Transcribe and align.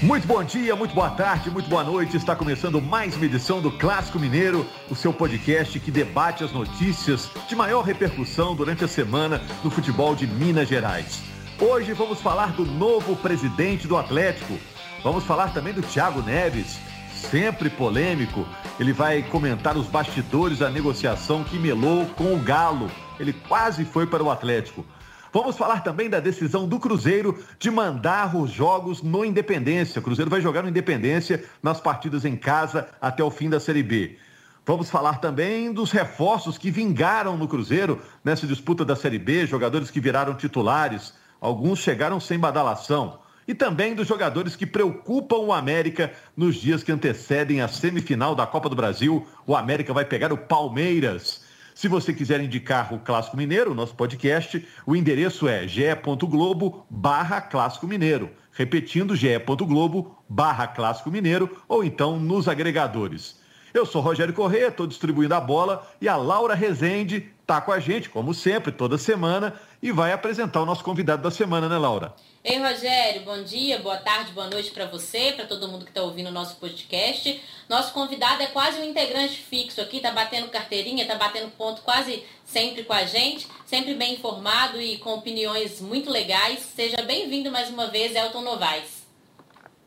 Muito 0.00 0.28
bom 0.28 0.44
dia, 0.44 0.76
muito 0.76 0.94
boa 0.94 1.10
tarde, 1.10 1.50
muito 1.50 1.68
boa 1.68 1.82
noite. 1.82 2.16
Está 2.16 2.36
começando 2.36 2.80
mais 2.80 3.16
uma 3.16 3.24
edição 3.24 3.60
do 3.60 3.68
Clássico 3.68 4.16
Mineiro, 4.16 4.64
o 4.88 4.94
seu 4.94 5.12
podcast 5.12 5.80
que 5.80 5.90
debate 5.90 6.44
as 6.44 6.52
notícias 6.52 7.28
de 7.48 7.56
maior 7.56 7.82
repercussão 7.82 8.54
durante 8.54 8.84
a 8.84 8.88
semana 8.88 9.42
no 9.64 9.72
futebol 9.72 10.14
de 10.14 10.24
Minas 10.24 10.68
Gerais. 10.68 11.20
Hoje 11.60 11.92
vamos 11.94 12.20
falar 12.20 12.52
do 12.52 12.64
novo 12.64 13.16
presidente 13.16 13.88
do 13.88 13.96
Atlético. 13.96 14.56
Vamos 15.02 15.24
falar 15.24 15.52
também 15.52 15.74
do 15.74 15.82
Thiago 15.82 16.22
Neves, 16.22 16.78
sempre 17.12 17.68
polêmico. 17.68 18.46
Ele 18.78 18.92
vai 18.92 19.24
comentar 19.24 19.76
os 19.76 19.88
bastidores 19.88 20.60
da 20.60 20.70
negociação 20.70 21.42
que 21.42 21.58
melou 21.58 22.06
com 22.06 22.34
o 22.34 22.38
Galo. 22.38 22.88
Ele 23.18 23.32
quase 23.32 23.84
foi 23.84 24.06
para 24.06 24.22
o 24.22 24.30
Atlético. 24.30 24.86
Vamos 25.32 25.56
falar 25.56 25.82
também 25.82 26.08
da 26.08 26.20
decisão 26.20 26.66
do 26.66 26.78
Cruzeiro 26.78 27.38
de 27.58 27.70
mandar 27.70 28.34
os 28.34 28.50
jogos 28.50 29.02
no 29.02 29.24
Independência. 29.24 30.00
O 30.00 30.02
Cruzeiro 30.02 30.30
vai 30.30 30.40
jogar 30.40 30.62
no 30.62 30.68
Independência 30.68 31.44
nas 31.62 31.80
partidas 31.80 32.24
em 32.24 32.36
casa 32.36 32.88
até 33.00 33.22
o 33.22 33.30
fim 33.30 33.50
da 33.50 33.60
Série 33.60 33.82
B. 33.82 34.16
Vamos 34.64 34.90
falar 34.90 35.18
também 35.18 35.72
dos 35.72 35.90
reforços 35.90 36.58
que 36.58 36.70
vingaram 36.70 37.36
no 37.36 37.48
Cruzeiro 37.48 38.00
nessa 38.24 38.46
disputa 38.46 38.84
da 38.84 38.96
Série 38.96 39.18
B, 39.18 39.46
jogadores 39.46 39.90
que 39.90 40.00
viraram 40.00 40.34
titulares, 40.34 41.14
alguns 41.40 41.78
chegaram 41.78 42.20
sem 42.20 42.38
badalação. 42.38 43.18
E 43.46 43.54
também 43.54 43.94
dos 43.94 44.06
jogadores 44.06 44.54
que 44.54 44.66
preocupam 44.66 45.38
o 45.38 45.54
América 45.54 46.12
nos 46.36 46.56
dias 46.56 46.82
que 46.82 46.92
antecedem 46.92 47.62
a 47.62 47.68
semifinal 47.68 48.34
da 48.34 48.46
Copa 48.46 48.68
do 48.68 48.76
Brasil. 48.76 49.26
O 49.46 49.56
América 49.56 49.94
vai 49.94 50.04
pegar 50.04 50.34
o 50.34 50.36
Palmeiras. 50.36 51.47
Se 51.78 51.86
você 51.86 52.12
quiser 52.12 52.40
indicar 52.40 52.92
o 52.92 52.98
Clássico 52.98 53.36
Mineiro, 53.36 53.72
nosso 53.72 53.94
podcast, 53.94 54.66
o 54.84 54.96
endereço 54.96 55.46
é 55.46 55.68
ge.globo 55.68 56.84
barra 56.90 57.40
Clássico 57.40 57.86
Mineiro. 57.86 58.30
Repetindo, 58.50 59.14
ge.globo 59.14 60.18
barra 60.28 60.66
Clássico 60.66 61.08
Mineiro 61.08 61.62
ou 61.68 61.84
então 61.84 62.18
nos 62.18 62.48
agregadores. 62.48 63.37
Eu 63.78 63.86
sou 63.86 64.02
Rogério 64.02 64.34
Corrêa, 64.34 64.66
estou 64.66 64.88
distribuindo 64.88 65.32
a 65.36 65.40
bola 65.40 65.88
e 66.00 66.08
a 66.08 66.16
Laura 66.16 66.52
Rezende 66.52 67.30
está 67.40 67.60
com 67.60 67.70
a 67.70 67.78
gente, 67.78 68.10
como 68.10 68.34
sempre, 68.34 68.72
toda 68.72 68.98
semana, 68.98 69.54
e 69.80 69.92
vai 69.92 70.10
apresentar 70.10 70.60
o 70.60 70.66
nosso 70.66 70.82
convidado 70.82 71.22
da 71.22 71.30
semana, 71.30 71.68
né, 71.68 71.78
Laura? 71.78 72.12
Ei, 72.42 72.58
Rogério, 72.58 73.22
bom 73.22 73.40
dia, 73.44 73.78
boa 73.78 73.98
tarde, 73.98 74.32
boa 74.32 74.50
noite 74.50 74.72
para 74.72 74.86
você, 74.86 75.30
para 75.30 75.46
todo 75.46 75.68
mundo 75.68 75.84
que 75.84 75.92
está 75.92 76.02
ouvindo 76.02 76.26
o 76.26 76.32
nosso 76.32 76.56
podcast. 76.56 77.40
Nosso 77.68 77.92
convidado 77.92 78.42
é 78.42 78.48
quase 78.48 78.80
um 78.80 78.84
integrante 78.84 79.36
fixo 79.36 79.80
aqui, 79.80 80.00
tá 80.00 80.10
batendo 80.10 80.48
carteirinha, 80.48 81.06
tá 81.06 81.14
batendo 81.14 81.48
ponto 81.52 81.80
quase 81.82 82.24
sempre 82.44 82.82
com 82.82 82.92
a 82.92 83.04
gente, 83.04 83.46
sempre 83.64 83.94
bem 83.94 84.14
informado 84.14 84.80
e 84.80 84.98
com 84.98 85.14
opiniões 85.14 85.80
muito 85.80 86.10
legais. 86.10 86.58
Seja 86.74 87.00
bem-vindo 87.02 87.52
mais 87.52 87.70
uma 87.70 87.86
vez, 87.86 88.16
Elton 88.16 88.42
Novaes. 88.42 89.06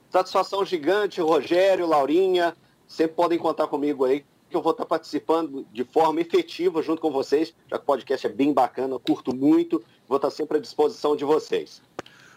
Satisfação 0.10 0.64
gigante, 0.64 1.20
Rogério, 1.20 1.86
Laurinha, 1.86 2.56
sempre 2.92 3.16
podem 3.16 3.40
contar 3.40 3.68
comigo 3.68 4.04
aí, 4.04 4.26
que 4.50 4.56
eu 4.56 4.62
vou 4.62 4.74
estar 4.74 4.86
participando 4.86 5.66
de 5.72 5.86
forma 5.86 6.20
efetiva 6.20 6.82
junto 6.82 7.02
com 7.02 7.10
vocês, 7.10 7.54
já 7.70 7.78
que 7.78 7.84
o 7.84 7.86
podcast 7.86 8.28
é 8.28 8.30
bem 8.30 8.52
bacana, 8.52 9.00
curto 9.00 9.34
muito, 9.34 9.82
vou 10.06 10.18
estar 10.18 10.30
sempre 10.30 10.58
à 10.58 10.62
disposição 10.62 11.16
de 11.16 11.24
vocês. 11.24 11.82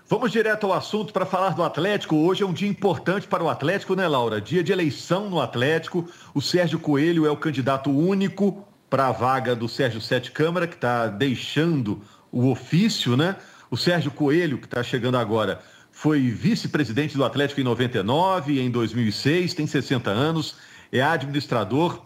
Vamos 0.07 0.31
direto 0.31 0.67
ao 0.67 0.75
assunto 0.75 1.13
para 1.13 1.27
falar 1.27 1.55
do 1.55 1.63
Atlético. 1.65 2.15
Hoje 2.15 2.45
é 2.45 2.47
um 2.47 2.53
dia 2.53 2.69
importante 2.69 3.27
para 3.27 3.43
o 3.43 3.49
Atlético, 3.49 3.97
né, 3.97 4.07
Laura? 4.07 4.41
Dia 4.41 4.63
de 4.63 4.71
eleição 4.71 5.29
no 5.29 5.41
Atlético. 5.41 6.07
O 6.33 6.41
Sérgio 6.41 6.79
Coelho 6.79 7.27
é 7.27 7.31
o 7.31 7.37
candidato 7.37 7.91
único 7.91 8.65
para 8.89 9.09
a 9.09 9.13
vaga 9.13 9.57
do 9.57 9.69
Sérgio 9.69 10.01
Sete 10.01 10.31
Câmara, 10.31 10.69
que 10.69 10.75
está 10.75 11.09
deixando 11.09 12.01
o 12.31 12.51
ofício, 12.51 13.17
né? 13.17 13.37
O 13.71 13.77
Sérgio 13.77 14.11
Coelho, 14.11 14.59
que 14.59 14.67
está 14.67 14.85
chegando 14.85 15.17
agora, 15.17 15.61
foi 16.05 16.21
vice-presidente 16.21 17.17
do 17.17 17.25
Atlético 17.25 17.63
em 17.63 17.65
99, 17.65 18.61
em 18.61 18.71
2006, 18.71 19.55
tem 19.55 19.67
60 19.67 20.11
anos, 20.11 20.57
é 20.93 21.01
administrador 21.01 22.03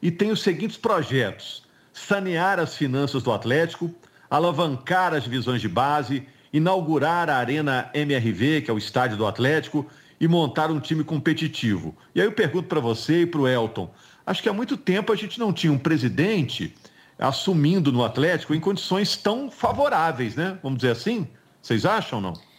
e 0.00 0.12
tem 0.12 0.30
os 0.30 0.42
seguintes 0.42 0.76
projetos: 0.76 1.64
sanear 1.92 2.60
as 2.60 2.76
finanças 2.76 3.20
do 3.20 3.32
Atlético, 3.32 3.92
alavancar 4.30 5.12
as 5.12 5.24
divisões 5.24 5.60
de 5.60 5.68
base 5.68 6.24
inaugurar 6.52 7.28
a 7.28 7.36
Arena 7.36 7.90
MRV, 7.92 8.60
que 8.60 8.70
é 8.70 8.74
o 8.74 8.78
estádio 8.78 9.16
do 9.16 9.26
Atlético, 9.26 9.90
e 10.20 10.28
montar 10.28 10.70
um 10.70 10.78
time 10.78 11.02
competitivo. 11.02 11.96
E 12.14 12.20
aí 12.20 12.26
eu 12.28 12.32
pergunto 12.32 12.68
para 12.68 12.78
você 12.78 13.22
e 13.22 13.26
para 13.26 13.40
o 13.40 13.48
Elton: 13.48 13.92
acho 14.24 14.40
que 14.40 14.48
há 14.48 14.52
muito 14.52 14.76
tempo 14.76 15.12
a 15.12 15.16
gente 15.16 15.40
não 15.40 15.52
tinha 15.52 15.72
um 15.72 15.78
presidente 15.78 16.76
assumindo 17.18 17.90
no 17.90 18.04
Atlético 18.04 18.54
em 18.54 18.60
condições 18.60 19.16
tão 19.16 19.50
favoráveis, 19.50 20.36
né? 20.36 20.60
Vamos 20.62 20.78
dizer 20.78 20.92
assim? 20.92 21.26
Vocês 21.60 21.84
acham 21.84 22.20
ou 22.20 22.22
não? 22.22 22.51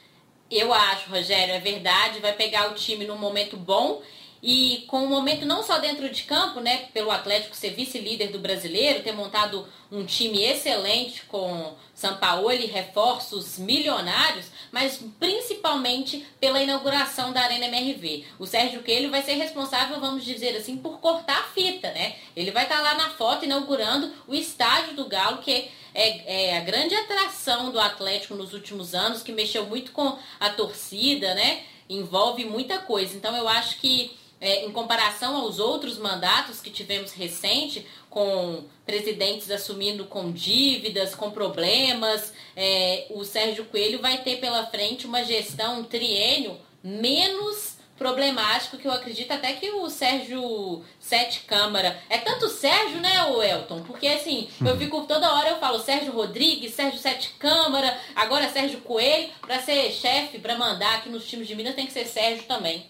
Eu 0.56 0.74
acho, 0.74 1.10
Rogério, 1.10 1.54
é 1.54 1.60
verdade. 1.60 2.20
Vai 2.20 2.34
pegar 2.34 2.72
o 2.72 2.76
time 2.76 3.06
num 3.06 3.18
momento 3.18 3.58
bom 3.58 4.02
e 4.46 4.84
com 4.88 5.06
o 5.06 5.10
momento 5.10 5.46
não 5.46 5.64
só 5.64 5.80
dentro 5.80 6.10
de 6.10 6.24
campo, 6.24 6.60
né, 6.60 6.90
pelo 6.94 7.10
Atlético 7.10 7.56
ser 7.56 7.70
vice-líder 7.70 8.28
do 8.28 8.40
brasileiro, 8.40 9.02
ter 9.02 9.14
montado 9.14 9.66
um 9.90 10.04
time 10.06 10.44
excelente 10.44 11.24
com 11.30 11.74
Sampaoli, 11.96 12.66
reforços 12.66 13.58
milionários, 13.58 14.48
mas 14.70 15.00
principalmente 15.18 16.28
pela 16.42 16.62
inauguração 16.62 17.32
da 17.32 17.40
Arena 17.40 17.68
MRV. 17.68 18.26
O 18.38 18.46
Sérgio 18.46 18.84
Coelho 18.84 19.10
vai 19.10 19.22
ser 19.22 19.36
responsável, 19.36 20.02
vamos 20.02 20.26
dizer 20.26 20.58
assim, 20.58 20.76
por 20.76 21.00
cortar 21.00 21.40
a 21.40 21.44
fita, 21.44 21.92
né? 21.92 22.18
Ele 22.36 22.52
vai 22.52 22.64
estar 22.64 22.82
lá 22.82 22.96
na 22.96 23.12
foto 23.12 23.46
inaugurando 23.46 24.12
o 24.28 24.36
estádio 24.36 24.94
do 24.94 25.06
Galo, 25.06 25.38
que 25.38 25.70
é, 25.94 26.50
é 26.50 26.58
a 26.58 26.62
grande 26.62 26.96
atração 26.96 27.72
do 27.72 27.80
Atlético 27.80 28.36
nos 28.36 28.54
últimos 28.54 28.94
anos, 28.94 29.24
que 29.24 29.32
mexeu 29.32 29.66
muito 29.66 29.92
com 29.92 30.18
a 30.40 30.50
torcida, 30.50 31.34
né? 31.34 31.64
Envolve 31.90 32.46
muita 32.46 32.80
coisa. 32.80 33.16
Então 33.16 33.36
eu 33.36 33.48
acho 33.48 33.80
que 33.80 34.18
é, 34.44 34.66
em 34.66 34.72
comparação 34.72 35.38
aos 35.38 35.58
outros 35.58 35.98
mandatos 35.98 36.60
que 36.60 36.70
tivemos 36.70 37.14
recente, 37.14 37.88
com 38.10 38.66
presidentes 38.86 39.50
assumindo 39.50 40.04
com 40.04 40.34
dívidas, 40.34 41.16
com 41.16 41.32
problemas, 41.32 42.34
é, 42.54 43.08
o 43.10 43.24
Sérgio 43.24 43.64
Coelho 43.66 44.02
vai 44.02 44.22
ter 44.22 44.42
pela 44.42 44.66
frente 44.66 45.08
uma 45.08 45.24
gestão, 45.24 45.80
um 45.80 45.84
triênio 45.86 46.58
menos 46.84 47.73
problemático 47.98 48.78
que 48.78 48.88
eu 48.88 48.92
acredito 48.92 49.32
até 49.32 49.54
que 49.54 49.70
o 49.72 49.90
Sérgio 49.90 50.84
Sete 51.00 51.46
Câmara. 51.46 52.00
É 52.10 52.18
tanto 52.18 52.50
Sérgio, 52.50 53.00
né, 53.00 53.24
o 53.26 53.42
Elton? 53.42 53.84
Porque 53.84 54.08
assim, 54.08 54.50
eu 54.66 54.78
fico 54.78 55.06
toda 55.06 55.34
hora 55.34 55.50
eu 55.50 55.60
falo 55.60 55.80
Sérgio 55.80 56.12
Rodrigues, 56.12 56.74
Sérgio 56.74 57.00
Sete 57.00 57.36
Câmara, 57.40 57.98
agora 58.16 58.50
Sérgio 58.50 58.82
Coelho, 58.82 59.30
para 59.42 59.60
ser 59.60 59.92
chefe, 59.92 60.40
para 60.40 60.58
mandar 60.58 60.96
aqui 60.96 61.10
nos 61.10 61.26
times 61.26 61.48
de 61.48 61.56
Minas 61.56 61.76
tem 61.76 61.86
que 61.86 61.94
ser 61.94 62.06
Sérgio 62.06 62.44
também. 62.48 62.88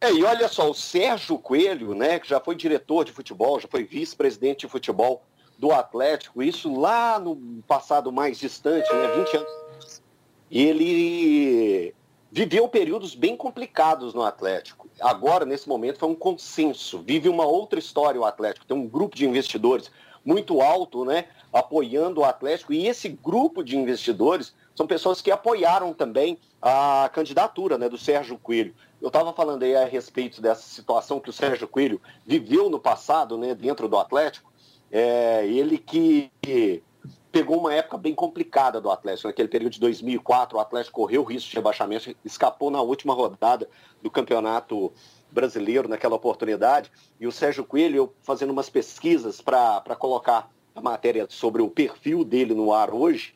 É, 0.00 0.10
e 0.10 0.24
olha 0.24 0.48
só, 0.48 0.70
o 0.70 0.74
Sérgio 0.74 1.38
Coelho, 1.38 1.94
né, 1.94 2.18
que 2.18 2.28
já 2.28 2.40
foi 2.40 2.54
diretor 2.54 3.04
de 3.04 3.12
futebol, 3.12 3.60
já 3.60 3.68
foi 3.68 3.84
vice-presidente 3.84 4.60
de 4.60 4.72
futebol 4.72 5.22
do 5.58 5.72
Atlético, 5.72 6.42
isso 6.42 6.74
lá 6.74 7.18
no 7.18 7.62
passado 7.68 8.10
mais 8.10 8.38
distante, 8.38 8.90
né, 8.94 9.08
20 9.24 9.36
anos. 9.36 10.02
E 10.50 10.64
ele 10.64 11.94
viveu 12.30 12.68
períodos 12.68 13.14
bem 13.14 13.36
complicados 13.36 14.14
no 14.14 14.22
Atlético. 14.22 14.88
Agora, 15.00 15.44
nesse 15.44 15.68
momento, 15.68 15.98
foi 15.98 16.08
um 16.08 16.14
consenso. 16.14 17.00
Vive 17.00 17.28
uma 17.28 17.44
outra 17.44 17.78
história 17.78 18.20
o 18.20 18.24
Atlético. 18.24 18.66
Tem 18.66 18.76
um 18.76 18.86
grupo 18.86 19.16
de 19.16 19.26
investidores 19.26 19.90
muito 20.24 20.60
alto, 20.60 21.04
né, 21.04 21.26
apoiando 21.52 22.20
o 22.20 22.24
Atlético. 22.24 22.72
E 22.72 22.86
esse 22.86 23.08
grupo 23.08 23.64
de 23.64 23.76
investidores 23.76 24.54
são 24.74 24.86
pessoas 24.86 25.20
que 25.20 25.30
apoiaram 25.30 25.92
também 25.92 26.38
a 26.62 27.10
candidatura 27.12 27.76
né, 27.78 27.88
do 27.88 27.98
Sérgio 27.98 28.38
Coelho. 28.38 28.74
Eu 29.00 29.08
estava 29.08 29.32
falando 29.32 29.62
aí 29.62 29.74
a 29.74 29.86
respeito 29.86 30.42
dessa 30.42 30.62
situação 30.62 31.18
que 31.18 31.30
o 31.30 31.32
Sérgio 31.32 31.66
Coelho 31.66 32.00
viveu 32.24 32.68
no 32.68 32.78
passado, 32.78 33.36
né, 33.38 33.54
dentro 33.54 33.88
do 33.88 33.96
Atlético. 33.96 34.50
É, 34.92 35.46
ele 35.46 35.78
que 35.78 36.30
pegou 37.30 37.58
uma 37.58 37.72
época 37.72 37.96
bem 37.96 38.14
complicada 38.14 38.80
do 38.80 38.90
Atlético. 38.90 39.28
Naquele 39.28 39.48
período 39.48 39.72
de 39.72 39.80
2004, 39.80 40.56
o 40.56 40.60
Atlético 40.60 41.00
correu 41.00 41.22
risco 41.24 41.50
de 41.50 41.56
rebaixamento, 41.56 42.14
escapou 42.24 42.70
na 42.70 42.80
última 42.80 43.14
rodada 43.14 43.68
do 44.02 44.10
Campeonato 44.10 44.92
Brasileiro 45.30 45.88
naquela 45.88 46.16
oportunidade. 46.16 46.90
E 47.18 47.26
o 47.26 47.32
Sérgio 47.32 47.64
Coelho, 47.64 48.12
fazendo 48.22 48.50
umas 48.50 48.68
pesquisas 48.68 49.40
para 49.40 49.96
colocar 49.98 50.50
a 50.74 50.80
matéria 50.80 51.26
sobre 51.28 51.62
o 51.62 51.68
perfil 51.68 52.24
dele 52.24 52.54
no 52.54 52.72
ar 52.72 52.92
hoje, 52.92 53.34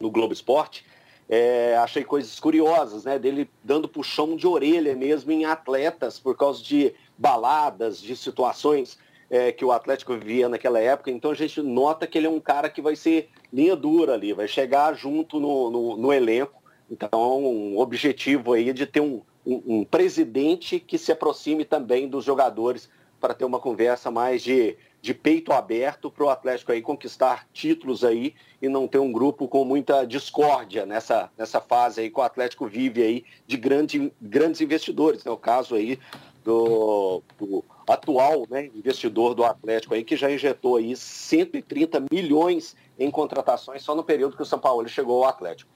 no 0.00 0.10
Globo 0.10 0.32
Esporte, 0.32 0.84
é, 1.28 1.76
achei 1.76 2.04
coisas 2.04 2.38
curiosas, 2.40 3.04
né? 3.04 3.18
Dele 3.18 3.48
dando 3.62 3.88
puxão 3.88 4.36
de 4.36 4.46
orelha 4.46 4.94
mesmo 4.96 5.30
em 5.30 5.44
atletas 5.44 6.18
por 6.18 6.36
causa 6.36 6.62
de 6.62 6.94
baladas, 7.16 8.00
de 8.00 8.16
situações 8.16 8.98
é, 9.32 9.50
que 9.50 9.64
o 9.64 9.72
Atlético 9.72 10.12
vivia 10.12 10.46
naquela 10.46 10.78
época. 10.78 11.10
Então 11.10 11.30
a 11.30 11.34
gente 11.34 11.62
nota 11.62 12.06
que 12.06 12.18
ele 12.18 12.26
é 12.26 12.30
um 12.30 12.38
cara 12.38 12.68
que 12.68 12.82
vai 12.82 12.94
ser 12.94 13.30
linha 13.50 13.74
dura 13.74 14.12
ali, 14.12 14.34
vai 14.34 14.46
chegar 14.46 14.92
junto 14.92 15.40
no, 15.40 15.70
no, 15.70 15.96
no 15.96 16.12
elenco. 16.12 16.62
Então, 16.90 17.42
um 17.42 17.78
objetivo 17.78 18.52
aí 18.52 18.74
de 18.74 18.84
ter 18.84 19.00
um, 19.00 19.22
um, 19.46 19.78
um, 19.78 19.84
presidente 19.84 20.78
que 20.78 20.98
se 20.98 21.10
aproxime 21.10 21.64
também 21.64 22.06
dos 22.06 22.26
jogadores 22.26 22.90
para 23.18 23.32
ter 23.32 23.46
uma 23.46 23.58
conversa 23.58 24.10
mais 24.10 24.42
de, 24.42 24.76
de 25.00 25.14
peito 25.14 25.50
aberto 25.50 26.10
para 26.10 26.24
o 26.24 26.28
Atlético 26.28 26.70
aí 26.70 26.82
conquistar 26.82 27.48
títulos 27.54 28.04
aí 28.04 28.34
e 28.60 28.68
não 28.68 28.86
ter 28.86 28.98
um 28.98 29.10
grupo 29.10 29.48
com 29.48 29.64
muita 29.64 30.04
discórdia 30.04 30.84
nessa, 30.84 31.30
nessa 31.38 31.62
fase 31.62 32.02
aí 32.02 32.10
que 32.10 32.20
o 32.20 32.22
Atlético 32.22 32.66
vive 32.66 33.02
aí 33.02 33.24
de 33.46 33.56
grande, 33.56 34.12
grandes 34.20 34.60
investidores. 34.60 35.24
É 35.24 35.30
né? 35.30 35.34
o 35.34 35.38
caso 35.38 35.74
aí 35.74 35.98
do, 36.44 37.22
do 37.38 37.64
atual 37.88 38.46
né, 38.50 38.66
investidor 38.74 39.34
do 39.34 39.44
Atlético 39.44 39.94
aí 39.94 40.04
que 40.04 40.16
já 40.16 40.30
injetou 40.30 40.76
aí 40.76 40.96
130 40.96 42.04
milhões 42.10 42.76
em 42.98 43.10
contratações 43.10 43.82
só 43.82 43.94
no 43.94 44.02
período 44.02 44.36
que 44.36 44.42
o 44.42 44.46
São 44.46 44.58
Paulo 44.58 44.88
chegou 44.88 45.22
ao 45.22 45.30
Atlético. 45.30 45.70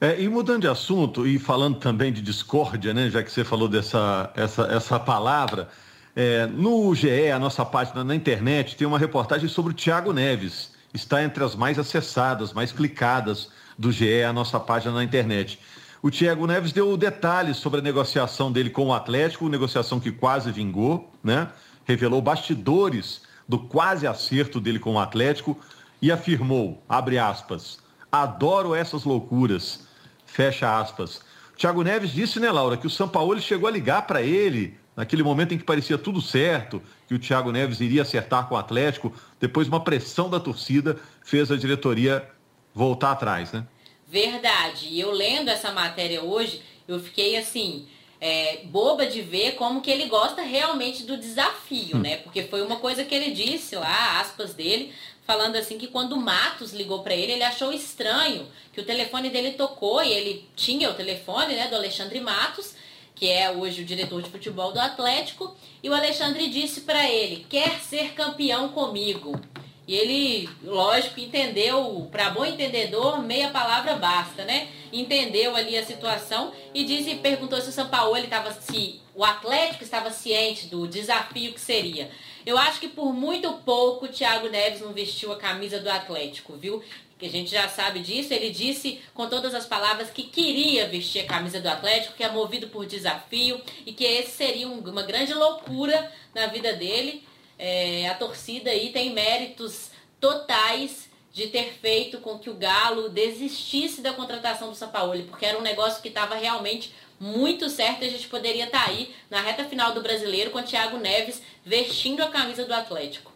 É, 0.00 0.20
e 0.20 0.28
mudando 0.28 0.62
de 0.62 0.68
assunto 0.68 1.26
e 1.26 1.38
falando 1.38 1.78
também 1.78 2.12
de 2.12 2.20
discórdia, 2.20 2.92
né, 2.92 3.08
já 3.08 3.22
que 3.22 3.32
você 3.32 3.42
falou 3.42 3.66
dessa 3.66 4.30
essa, 4.36 4.62
essa 4.64 5.00
palavra, 5.00 5.68
é, 6.14 6.46
no 6.46 6.94
GE, 6.94 7.30
a 7.30 7.38
nossa 7.38 7.64
página 7.64 8.02
na 8.02 8.14
internet, 8.14 8.74
tem 8.74 8.86
uma 8.86 8.98
reportagem 8.98 9.48
sobre 9.48 9.72
o 9.72 9.74
Thiago 9.74 10.14
Neves. 10.14 10.74
Está 10.94 11.22
entre 11.22 11.44
as 11.44 11.54
mais 11.54 11.78
acessadas, 11.78 12.54
mais 12.54 12.72
clicadas 12.72 13.50
do 13.78 13.92
GE, 13.92 14.22
a 14.22 14.32
nossa 14.32 14.58
página 14.58 14.94
na 14.94 15.04
internet. 15.04 15.58
O 16.06 16.10
Thiago 16.10 16.46
Neves 16.46 16.70
deu 16.70 16.96
detalhes 16.96 17.56
sobre 17.56 17.80
a 17.80 17.82
negociação 17.82 18.52
dele 18.52 18.70
com 18.70 18.86
o 18.86 18.94
Atlético, 18.94 19.48
negociação 19.48 19.98
que 19.98 20.12
quase 20.12 20.52
vingou, 20.52 21.12
né? 21.20 21.48
Revelou 21.84 22.22
bastidores 22.22 23.22
do 23.48 23.58
quase 23.58 24.06
acerto 24.06 24.60
dele 24.60 24.78
com 24.78 24.94
o 24.94 25.00
Atlético 25.00 25.58
e 26.00 26.12
afirmou, 26.12 26.80
abre 26.88 27.18
aspas, 27.18 27.80
adoro 28.12 28.72
essas 28.72 29.02
loucuras, 29.02 29.84
fecha 30.24 30.78
aspas. 30.78 31.22
Thiago 31.56 31.82
Neves 31.82 32.12
disse, 32.12 32.38
né, 32.38 32.52
Laura, 32.52 32.76
que 32.76 32.86
o 32.86 32.90
São 32.90 33.08
Paulo 33.08 33.40
chegou 33.40 33.68
a 33.68 33.72
ligar 33.72 34.06
para 34.06 34.22
ele 34.22 34.78
naquele 34.94 35.24
momento 35.24 35.54
em 35.54 35.58
que 35.58 35.64
parecia 35.64 35.98
tudo 35.98 36.22
certo, 36.22 36.80
que 37.08 37.16
o 37.16 37.18
Thiago 37.18 37.50
Neves 37.50 37.80
iria 37.80 38.02
acertar 38.02 38.46
com 38.46 38.54
o 38.54 38.58
Atlético, 38.58 39.12
depois 39.40 39.66
uma 39.66 39.80
pressão 39.80 40.30
da 40.30 40.38
torcida 40.38 41.00
fez 41.24 41.50
a 41.50 41.56
diretoria 41.56 42.24
voltar 42.72 43.10
atrás, 43.10 43.50
né? 43.50 43.66
Verdade. 44.06 44.88
E 44.88 45.00
eu 45.00 45.10
lendo 45.10 45.48
essa 45.48 45.72
matéria 45.72 46.22
hoje, 46.22 46.62
eu 46.86 47.00
fiquei 47.00 47.36
assim, 47.36 47.86
é, 48.20 48.60
boba 48.64 49.06
de 49.06 49.20
ver 49.20 49.56
como 49.56 49.80
que 49.80 49.90
ele 49.90 50.06
gosta 50.06 50.42
realmente 50.42 51.02
do 51.02 51.16
desafio, 51.16 51.96
hum. 51.96 52.00
né? 52.00 52.18
Porque 52.18 52.44
foi 52.44 52.62
uma 52.62 52.76
coisa 52.76 53.04
que 53.04 53.14
ele 53.14 53.32
disse 53.32 53.76
lá, 53.76 54.20
aspas 54.20 54.54
dele, 54.54 54.92
falando 55.26 55.56
assim 55.56 55.76
que 55.76 55.88
quando 55.88 56.12
o 56.12 56.20
Matos 56.20 56.72
ligou 56.72 57.02
para 57.02 57.14
ele, 57.14 57.32
ele 57.32 57.42
achou 57.42 57.72
estranho 57.72 58.46
que 58.72 58.80
o 58.80 58.84
telefone 58.84 59.30
dele 59.30 59.52
tocou 59.52 60.02
e 60.02 60.12
ele 60.12 60.48
tinha 60.54 60.90
o 60.90 60.94
telefone, 60.94 61.54
né, 61.54 61.66
do 61.66 61.74
Alexandre 61.74 62.20
Matos 62.20 62.74
que 63.16 63.30
é 63.30 63.50
hoje 63.50 63.80
o 63.80 63.84
diretor 63.84 64.22
de 64.22 64.30
futebol 64.30 64.72
do 64.72 64.78
Atlético, 64.78 65.56
e 65.82 65.88
o 65.88 65.94
Alexandre 65.94 66.48
disse 66.48 66.82
para 66.82 67.10
ele: 67.10 67.46
quer 67.48 67.80
ser 67.80 68.12
campeão 68.12 68.68
comigo. 68.68 69.40
E 69.86 69.94
ele, 69.94 70.48
lógico, 70.64 71.20
entendeu, 71.20 72.08
para 72.10 72.30
bom 72.30 72.44
entendedor, 72.44 73.22
meia 73.22 73.50
palavra 73.50 73.94
basta, 73.94 74.44
né? 74.44 74.68
Entendeu 74.92 75.54
ali 75.54 75.76
a 75.76 75.84
situação 75.84 76.52
e 76.74 76.84
disse, 76.84 77.14
perguntou 77.16 77.60
se 77.60 77.68
o 77.68 77.72
São 77.72 77.88
Paulo 77.88 78.16
estava 78.16 78.52
se 78.52 79.00
o 79.14 79.24
Atlético 79.24 79.84
estava 79.84 80.10
ciente 80.10 80.66
do 80.66 80.88
desafio 80.88 81.52
que 81.52 81.60
seria. 81.60 82.10
Eu 82.44 82.58
acho 82.58 82.80
que 82.80 82.88
por 82.88 83.12
muito 83.12 83.52
pouco 83.64 84.06
o 84.06 84.08
Thiago 84.08 84.48
Neves 84.48 84.80
não 84.80 84.92
vestiu 84.92 85.32
a 85.32 85.36
camisa 85.36 85.80
do 85.80 85.90
Atlético, 85.90 86.54
viu? 86.54 86.82
que 87.18 87.26
a 87.26 87.30
gente 87.30 87.50
já 87.50 87.68
sabe 87.68 88.00
disso, 88.00 88.34
ele 88.34 88.50
disse 88.50 89.00
com 89.14 89.26
todas 89.26 89.54
as 89.54 89.64
palavras 89.64 90.10
que 90.10 90.24
queria 90.24 90.86
vestir 90.86 91.20
a 91.20 91.26
camisa 91.26 91.60
do 91.60 91.68
Atlético, 91.68 92.14
que 92.14 92.22
é 92.22 92.30
movido 92.30 92.68
por 92.68 92.84
desafio 92.84 93.60
e 93.86 93.92
que 93.92 94.04
esse 94.04 94.32
seria 94.32 94.68
um, 94.68 94.80
uma 94.80 95.02
grande 95.02 95.32
loucura 95.32 96.12
na 96.34 96.46
vida 96.46 96.74
dele. 96.74 97.25
É, 97.58 98.08
a 98.08 98.14
torcida 98.14 98.70
aí 98.70 98.90
tem 98.90 99.12
méritos 99.12 99.90
totais 100.20 101.08
de 101.32 101.48
ter 101.48 101.74
feito 101.74 102.18
com 102.18 102.38
que 102.38 102.48
o 102.48 102.54
Galo 102.54 103.08
desistisse 103.10 104.00
da 104.00 104.12
contratação 104.12 104.70
do 104.70 104.74
Sampaoli, 104.74 105.24
porque 105.24 105.44
era 105.44 105.58
um 105.58 105.62
negócio 105.62 106.00
que 106.00 106.08
estava 106.08 106.34
realmente 106.34 106.94
muito 107.20 107.68
certo 107.68 108.02
e 108.02 108.06
a 108.06 108.10
gente 108.10 108.28
poderia 108.28 108.64
estar 108.64 108.84
tá 108.84 108.90
aí 108.90 109.14
na 109.30 109.40
reta 109.40 109.64
final 109.64 109.92
do 109.92 110.02
brasileiro 110.02 110.50
com 110.50 110.58
o 110.58 110.62
Thiago 110.62 110.98
Neves 110.98 111.42
vestindo 111.64 112.22
a 112.22 112.28
camisa 112.28 112.64
do 112.64 112.72
Atlético. 112.72 113.32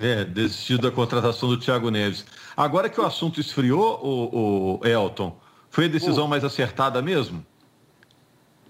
É, 0.00 0.24
desistiu 0.24 0.78
da 0.78 0.90
contratação 0.90 1.48
do 1.48 1.58
Thiago 1.58 1.90
Neves. 1.90 2.24
Agora 2.56 2.88
que 2.88 3.00
o 3.00 3.06
assunto 3.06 3.40
esfriou, 3.40 4.00
o, 4.02 4.80
o 4.80 4.86
Elton, 4.86 5.36
foi 5.70 5.86
a 5.86 5.88
decisão 5.88 6.28
mais 6.28 6.44
acertada 6.44 7.00
mesmo? 7.00 7.44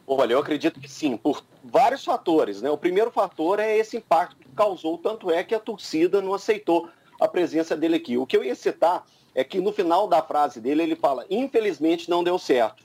Olha, 0.07 0.35
eu 0.35 0.39
acredito 0.39 0.79
que 0.79 0.89
sim, 0.89 1.17
por 1.17 1.43
vários 1.65 2.05
fatores. 2.05 2.63
Né? 2.63 2.71
O 2.71 2.79
primeiro 2.79 3.11
fator 3.11 3.59
é 3.59 3.77
esse 3.77 3.97
impacto 3.97 4.46
causou, 4.57 4.99
tanto 4.99 5.31
é 5.31 5.45
que 5.45 5.55
a 5.55 5.61
torcida 5.61 6.21
não 6.21 6.35
aceitou 6.35 6.89
a 7.21 7.29
presença 7.29 7.77
dele 7.77 7.97
aqui. 7.97 8.17
O 8.17 8.27
que 8.27 8.37
eu 8.37 8.43
ia 8.43 8.55
citar 8.55 9.05
é 9.35 9.45
que 9.45 9.61
no 9.61 9.73
final 9.73 10.09
da 10.09 10.23
frase 10.23 10.61
dele 10.61 10.83
ele 10.83 10.97
fala: 10.97 11.27
infelizmente 11.31 12.09
não 12.09 12.25
deu 12.25 12.39
certo. 12.39 12.85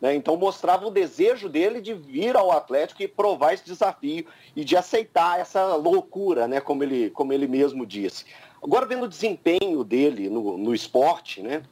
Né? 0.00 0.16
Então 0.16 0.36
mostrava 0.36 0.84
o 0.84 0.90
desejo 0.90 1.48
dele 1.48 1.80
de 1.80 1.94
vir 1.94 2.36
ao 2.36 2.50
Atlético 2.50 3.02
e 3.02 3.08
provar 3.08 3.54
esse 3.54 3.64
desafio 3.64 4.26
e 4.56 4.64
de 4.64 4.76
aceitar 4.76 5.38
essa 5.38 5.76
loucura, 5.76 6.48
né? 6.48 6.60
como, 6.60 6.82
ele, 6.82 7.08
como 7.10 7.32
ele 7.32 7.46
mesmo 7.46 7.86
disse. 7.86 8.24
Agora, 8.60 8.84
vendo 8.84 9.04
o 9.04 9.08
desempenho 9.08 9.84
dele 9.84 10.28
no, 10.28 10.58
no 10.58 10.74
esporte, 10.74 11.40
né? 11.40 11.62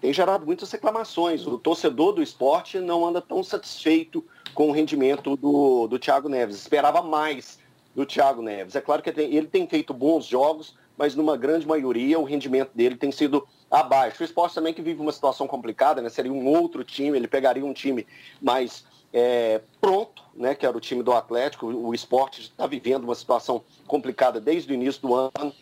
tem 0.00 0.12
gerado 0.12 0.46
muitas 0.46 0.70
reclamações. 0.70 1.46
O 1.46 1.58
torcedor 1.58 2.12
do 2.12 2.22
esporte 2.22 2.78
não 2.78 3.06
anda 3.06 3.20
tão 3.20 3.42
satisfeito 3.42 4.24
com 4.54 4.68
o 4.68 4.72
rendimento 4.72 5.36
do, 5.36 5.86
do 5.86 5.98
Thiago 5.98 6.28
Neves. 6.28 6.56
Esperava 6.56 7.02
mais 7.02 7.58
do 7.94 8.04
Thiago 8.04 8.42
Neves. 8.42 8.74
É 8.74 8.80
claro 8.80 9.02
que 9.02 9.10
ele 9.10 9.46
tem, 9.46 9.66
feito 9.66 9.94
bons 9.94 10.26
jogos, 10.26 10.74
mas 10.96 11.14
numa 11.14 11.36
grande 11.36 11.66
maioria 11.66 12.18
o 12.18 12.24
rendimento 12.24 12.70
dele 12.74 12.96
tem 12.96 13.12
sido 13.12 13.46
abaixo. 13.70 14.22
O 14.22 14.24
esporte 14.24 14.54
também 14.54 14.74
que 14.74 14.82
vive 14.82 15.00
uma 15.00 15.12
situação 15.12 15.46
complicada, 15.46 16.02
né? 16.02 16.08
Seria 16.08 16.32
um 16.32 16.46
outro 16.46 16.84
time, 16.84 17.16
ele 17.16 17.28
pegaria 17.28 17.64
um 17.64 17.72
time 17.72 18.06
mais 18.40 18.84
é, 19.12 19.60
pronto, 19.80 20.22
né? 20.34 20.54
Que 20.54 20.66
era 20.66 20.76
o 20.76 20.80
time 20.80 21.02
do 21.02 21.12
Atlético. 21.12 21.66
O 21.66 21.94
esporte 21.94 22.42
está 22.42 22.66
vivendo 22.66 23.04
uma 23.04 23.14
situação 23.14 23.62
complicada 23.86 24.40
desde 24.40 24.72
o 24.72 24.74
início 24.74 25.02
do 25.02 25.14
ano. 25.14 25.52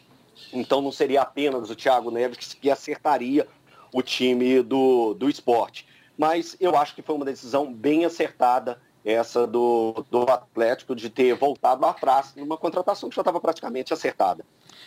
Então 0.53 0.81
não 0.81 0.93
seria 0.93 1.23
apenas 1.23 1.71
o 1.71 1.77
Thiago 1.77 2.11
Neves 2.11 2.55
que 2.55 2.71
acertaria 2.71 3.47
o 3.93 4.03
time 4.03 4.63
do, 4.63 5.15
do 5.15 5.29
esporte. 5.29 5.87
Mas 6.17 6.57
eu 6.61 6.77
acho 6.77 6.95
que 6.95 7.03
foi 7.03 7.15
uma 7.15 7.25
decisão 7.25 7.73
bem 7.73 8.05
acertada 8.05 8.81
essa 9.05 9.47
do, 9.47 10.05
do 10.11 10.23
Atlético 10.23 10.95
de 10.95 11.11
ter 11.11 11.35
voltado 11.35 11.85
atrás 11.85 12.33
numa 12.37 12.57
contratação 12.57 13.09
que 13.09 13.17
já 13.17 13.23
estava 13.23 13.41
praticamente 13.41 13.93
acertada. 13.93 14.45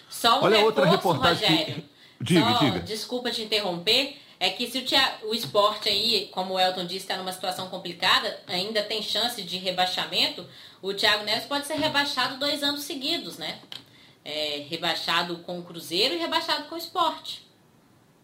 Só 0.09 0.39
um 0.39 0.43
Olha 0.43 0.57
reforço, 0.57 0.65
outra 0.65 0.85
reportagem. 0.85 1.49
Rogério. 1.49 1.83
Diga, 2.21 2.53
Só, 2.53 2.59
diga. 2.59 2.79
Desculpa 2.79 3.31
te 3.31 3.41
interromper. 3.41 4.17
É 4.37 4.49
que 4.49 4.67
se 4.67 4.79
o, 5.23 5.29
o 5.29 5.33
esporte 5.33 5.87
aí, 5.87 6.29
como 6.31 6.55
o 6.55 6.59
Elton 6.59 6.85
disse, 6.85 7.05
está 7.05 7.15
numa 7.15 7.31
situação 7.31 7.69
complicada, 7.69 8.37
ainda 8.47 8.83
tem 8.83 9.01
chance 9.01 9.41
de 9.41 9.57
rebaixamento, 9.57 10.45
o 10.81 10.93
Thiago 10.93 11.23
Neves 11.23 11.45
pode 11.45 11.65
ser 11.65 11.75
rebaixado 11.75 12.37
dois 12.37 12.61
anos 12.61 12.81
seguidos, 12.83 13.37
né? 13.37 13.59
É, 14.25 14.65
rebaixado 14.69 15.37
com 15.37 15.59
o 15.59 15.63
Cruzeiro 15.63 16.15
e 16.15 16.17
rebaixado 16.17 16.65
com 16.65 16.75
o 16.75 16.77
esporte. 16.77 17.47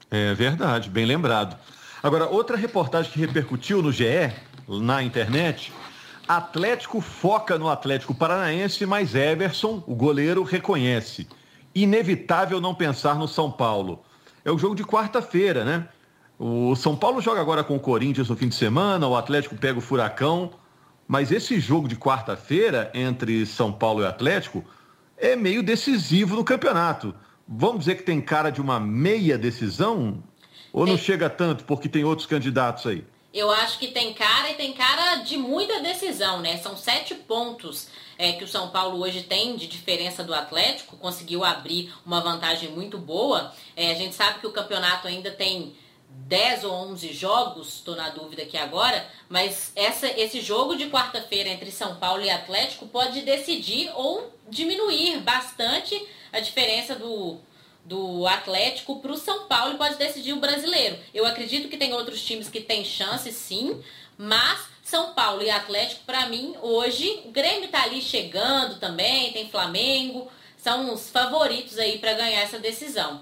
É 0.10 0.34
verdade, 0.34 0.89
bem 0.89 1.06
lembrado. 1.06 1.58
Agora, 2.04 2.27
outra 2.27 2.58
reportagem 2.58 3.12
que 3.12 3.20
repercutiu 3.20 3.82
no 3.82 3.92
GE, 3.92 4.34
na 4.68 5.01
internet, 5.01 5.72
Atlético 6.38 7.02
foca 7.02 7.58
no 7.58 7.70
Atlético 7.70 8.14
Paranaense, 8.14 8.86
mas 8.86 9.16
Everson, 9.16 9.84
o 9.86 9.94
goleiro, 9.94 10.44
reconhece 10.44 11.28
inevitável 11.74 12.60
não 12.62 12.76
pensar 12.76 13.16
no 13.16 13.28
São 13.28 13.52
Paulo. 13.52 14.04
É 14.44 14.52
o 14.52 14.58
jogo 14.58 14.76
de 14.76 14.84
quarta-feira, 14.84 15.64
né? 15.64 15.88
O 16.38 16.76
São 16.76 16.96
Paulo 16.96 17.22
joga 17.22 17.40
agora 17.40 17.64
com 17.64 17.76
o 17.76 17.80
Corinthians 17.80 18.30
no 18.30 18.36
fim 18.36 18.48
de 18.48 18.56
semana, 18.56 19.08
o 19.08 19.16
Atlético 19.16 19.56
pega 19.56 19.78
o 19.78 19.82
Furacão, 19.82 20.52
mas 21.08 21.32
esse 21.32 21.60
jogo 21.60 21.88
de 21.88 21.96
quarta-feira 21.96 22.90
entre 22.94 23.46
São 23.46 23.72
Paulo 23.72 24.02
e 24.02 24.06
Atlético 24.06 24.64
é 25.18 25.36
meio 25.36 25.62
decisivo 25.62 26.36
no 26.36 26.44
campeonato. 26.44 27.14
Vamos 27.48 27.80
dizer 27.80 27.96
que 27.96 28.04
tem 28.04 28.22
cara 28.22 28.50
de 28.50 28.62
uma 28.62 28.80
meia 28.80 29.38
decisão? 29.38 30.24
Ou 30.74 30.88
não 30.88 30.98
chega 30.98 31.30
tanto 31.30 31.66
porque 31.66 31.90
tem 31.90 32.04
outros 32.04 32.26
candidatos 32.26 32.88
aí? 32.88 33.06
Eu 33.34 33.50
acho 33.50 33.80
que 33.80 33.88
tem 33.88 34.14
cara 34.14 34.52
e 34.52 34.56
tem 34.56 34.74
cara 34.74 35.16
de 35.18 35.38
muita 35.38 35.80
decisão, 35.80 36.42
né? 36.42 36.58
São 36.58 36.76
sete 36.76 37.16
pontos 37.16 37.88
é, 38.18 38.34
que 38.34 38.44
o 38.44 38.48
São 38.48 38.70
Paulo 38.70 39.02
hoje 39.02 39.24
tem 39.24 39.56
de 39.56 39.68
diferença 39.68 40.24
do 40.24 40.34
Atlético, 40.34 40.98
conseguiu 40.98 41.44
abrir 41.46 41.94
uma 42.06 42.20
vantagem 42.20 42.70
muito 42.70 42.98
boa. 42.98 43.54
É, 43.76 43.92
a 43.92 43.96
gente 43.96 44.16
sabe 44.16 44.40
que 44.40 44.48
o 44.48 44.52
campeonato 44.52 45.08
ainda 45.08 45.32
tem 45.32 45.74
10 46.28 46.66
ou 46.66 46.74
11 46.74 47.14
jogos, 47.14 47.76
estou 47.76 47.96
na 47.96 48.10
dúvida 48.10 48.44
aqui 48.44 48.58
agora, 48.58 49.08
mas 49.30 49.72
essa, 49.76 50.08
esse 50.08 50.42
jogo 50.42 50.76
de 50.76 50.90
quarta-feira 50.90 51.50
entre 51.50 51.72
São 51.72 51.96
Paulo 51.96 52.22
e 52.22 52.30
Atlético 52.30 52.86
pode 52.86 53.22
decidir 53.22 53.90
ou 53.96 54.32
diminuir 54.50 55.22
bastante 55.22 56.06
a 56.34 56.40
diferença 56.40 56.96
do, 56.96 57.40
do 57.84 58.28
Atlético 58.28 59.00
para 59.00 59.12
o 59.12 59.18
São 59.18 59.48
Paulo 59.48 59.74
e 59.74 59.78
pode 59.78 59.98
decidir 59.98 60.34
o 60.34 60.40
brasileiro. 60.40 60.98
Eu 61.14 61.26
acredito 61.26 61.68
que 61.68 61.78
tem 61.78 61.94
outros 61.94 62.24
times 62.24 62.50
que 62.50 62.62
têm 62.62 62.86
chance, 62.86 63.32
sim, 63.32 63.82
mas 64.18 64.68
São 64.84 65.14
Paulo 65.14 65.42
e 65.42 65.50
Atlético, 65.50 66.02
para 66.06 66.28
mim, 66.30 66.56
hoje, 66.62 67.22
o 67.26 67.32
Grêmio 67.32 67.66
está 67.66 67.84
ali 67.84 68.02
chegando 68.02 68.80
também, 68.80 69.34
tem 69.34 69.50
Flamengo. 69.50 70.30
são 70.58 70.94
os 70.94 71.10
favoritos 71.10 71.80
aí 71.80 71.98
para 71.98 72.14
ganhar 72.14 72.42
essa 72.42 72.60
decisão. 72.60 73.22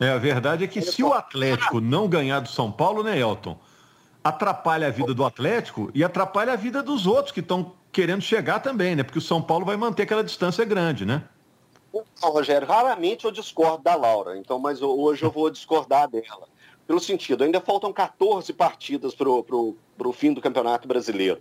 É, 0.00 0.08
a 0.10 0.18
verdade 0.18 0.64
é 0.64 0.66
que 0.66 0.80
se 0.80 1.02
o 1.02 1.12
Atlético 1.12 1.80
não 1.80 2.08
ganhar 2.08 2.40
do 2.40 2.48
São 2.48 2.72
Paulo, 2.72 3.02
né, 3.02 3.18
Elton? 3.18 3.58
Atrapalha 4.22 4.88
a 4.88 4.90
vida 4.90 5.12
do 5.12 5.24
Atlético 5.24 5.90
e 5.94 6.02
atrapalha 6.02 6.54
a 6.54 6.56
vida 6.56 6.82
dos 6.82 7.06
outros 7.06 7.30
que 7.30 7.40
estão 7.40 7.74
querendo 7.92 8.22
chegar 8.22 8.60
também, 8.60 8.96
né? 8.96 9.02
Porque 9.02 9.18
o 9.18 9.22
São 9.22 9.40
Paulo 9.40 9.64
vai 9.64 9.76
manter 9.76 10.02
aquela 10.02 10.24
distância 10.24 10.64
grande, 10.64 11.04
né? 11.04 11.22
Então, 11.94 12.30
Rogério, 12.30 12.66
raramente 12.66 13.24
eu 13.24 13.30
discordo 13.30 13.84
da 13.84 13.94
Laura, 13.94 14.36
então, 14.36 14.58
mas 14.58 14.82
hoje 14.82 15.22
eu 15.22 15.30
vou 15.30 15.48
discordar 15.48 16.08
dela. 16.08 16.48
Pelo 16.86 17.00
sentido, 17.00 17.44
ainda 17.44 17.60
faltam 17.60 17.92
14 17.92 18.52
partidas 18.52 19.14
para 19.14 19.28
o 19.28 20.12
fim 20.12 20.32
do 20.32 20.40
Campeonato 20.40 20.88
Brasileiro. 20.88 21.40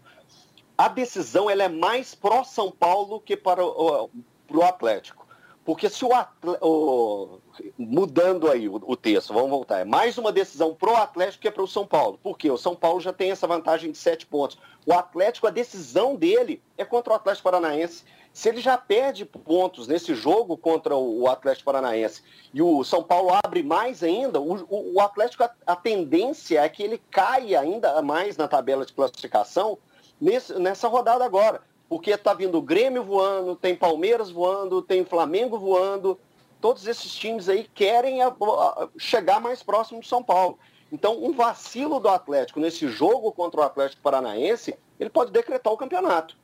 A 0.78 0.88
decisão 0.88 1.50
ela 1.50 1.64
é 1.64 1.70
mais 1.70 2.16
pró-São 2.16 2.72
Paulo 2.72 3.20
que 3.20 3.36
para 3.36 3.66
o, 3.66 4.10
o 4.50 4.62
Atlético. 4.62 5.26
Porque 5.66 5.90
se 5.90 6.04
o, 6.04 6.14
Atlético, 6.14 7.42
mudando 7.78 8.50
aí 8.50 8.68
o, 8.68 8.76
o, 8.86 8.98
texto, 8.98 9.34
vamos 9.34 9.50
voltar, 9.50 9.80
é 9.80 9.86
mais 9.86 10.18
uma 10.18 10.32
decisão 10.32 10.74
pro 10.74 10.96
Atlético 10.96 11.42
que 11.42 11.48
é 11.48 11.52
para 11.52 11.64
o 11.64 11.68
São 11.68 11.88
Paulo. 11.88 12.20
Por 12.22 12.38
quê? 12.38 12.52
O 12.52 12.58
São 12.58 12.76
Paulo 12.76 13.00
já 13.00 13.14
tem 13.14 13.32
essa 13.32 13.48
vantagem 13.48 13.92
de 13.92 13.98
sete 13.98 14.26
pontos. 14.26 14.58
O 14.86 14.94
Atlético, 14.94 15.48
a 15.48 15.52
decisão 15.52 16.16
dele 16.16 16.62
é 16.78 16.84
contra 16.84 17.14
o 17.14 17.16
Atlético 17.16 17.46
Paranaense. 17.46 18.04
Se 18.34 18.50
ele 18.50 18.60
já 18.60 18.78
perde 18.78 19.24
pontos 19.26 19.88
nesse 19.88 20.16
jogo 20.16 20.58
contra 20.58 20.96
o 20.98 21.30
Atlético 21.30 21.66
Paranaense 21.66 22.24
e 22.52 22.62
o 22.62 22.84
São 22.84 23.04
Paulo 23.04 23.30
abre 23.44 23.62
mais 23.62 24.04
ainda, 24.04 24.42
o, 24.42 24.96
o 24.96 25.00
Atlético, 25.00 25.44
a, 25.44 25.52
a, 25.68 25.76
tendência 25.76 26.60
é 26.60 26.68
que 26.68 26.82
ele 26.82 27.00
caia 27.12 27.60
ainda 27.60 28.02
mais 28.02 28.36
na 28.36 28.48
tabela 28.48 28.86
de 28.86 28.92
classificação 28.92 29.78
nesse, 30.20 30.58
nessa 30.60 30.88
rodada 30.88 31.24
agora. 31.24 31.62
Porque 31.88 32.12
está 32.12 32.34
vindo 32.34 32.58
o 32.58 32.62
Grêmio 32.62 33.04
voando, 33.04 33.56
tem 33.56 33.76
Palmeiras 33.76 34.32
voando, 34.32 34.82
tem 34.82 35.06
Flamengo 35.06 35.58
voando. 35.58 36.20
Todos 36.60 36.88
esses 36.88 37.14
times 37.14 37.50
aí 37.50 37.70
querem 37.74 38.22
a, 38.22 38.28
a, 38.30 38.88
chegar 38.98 39.40
mais 39.40 39.62
próximo 39.62 40.00
do 40.00 40.06
São 40.06 40.24
Paulo. 40.24 40.58
Então, 40.92 41.24
um 41.24 41.34
vacilo 41.34 42.00
do 42.00 42.08
Atlético 42.08 42.60
nesse 42.60 42.88
jogo 42.88 43.32
contra 43.32 43.62
o 43.62 43.64
Atlético 43.64 44.02
Paranaense, 44.02 44.76
ele 45.00 45.10
pode 45.10 45.32
decretar 45.32 45.74
o 45.74 45.78
campeonato 45.78 46.38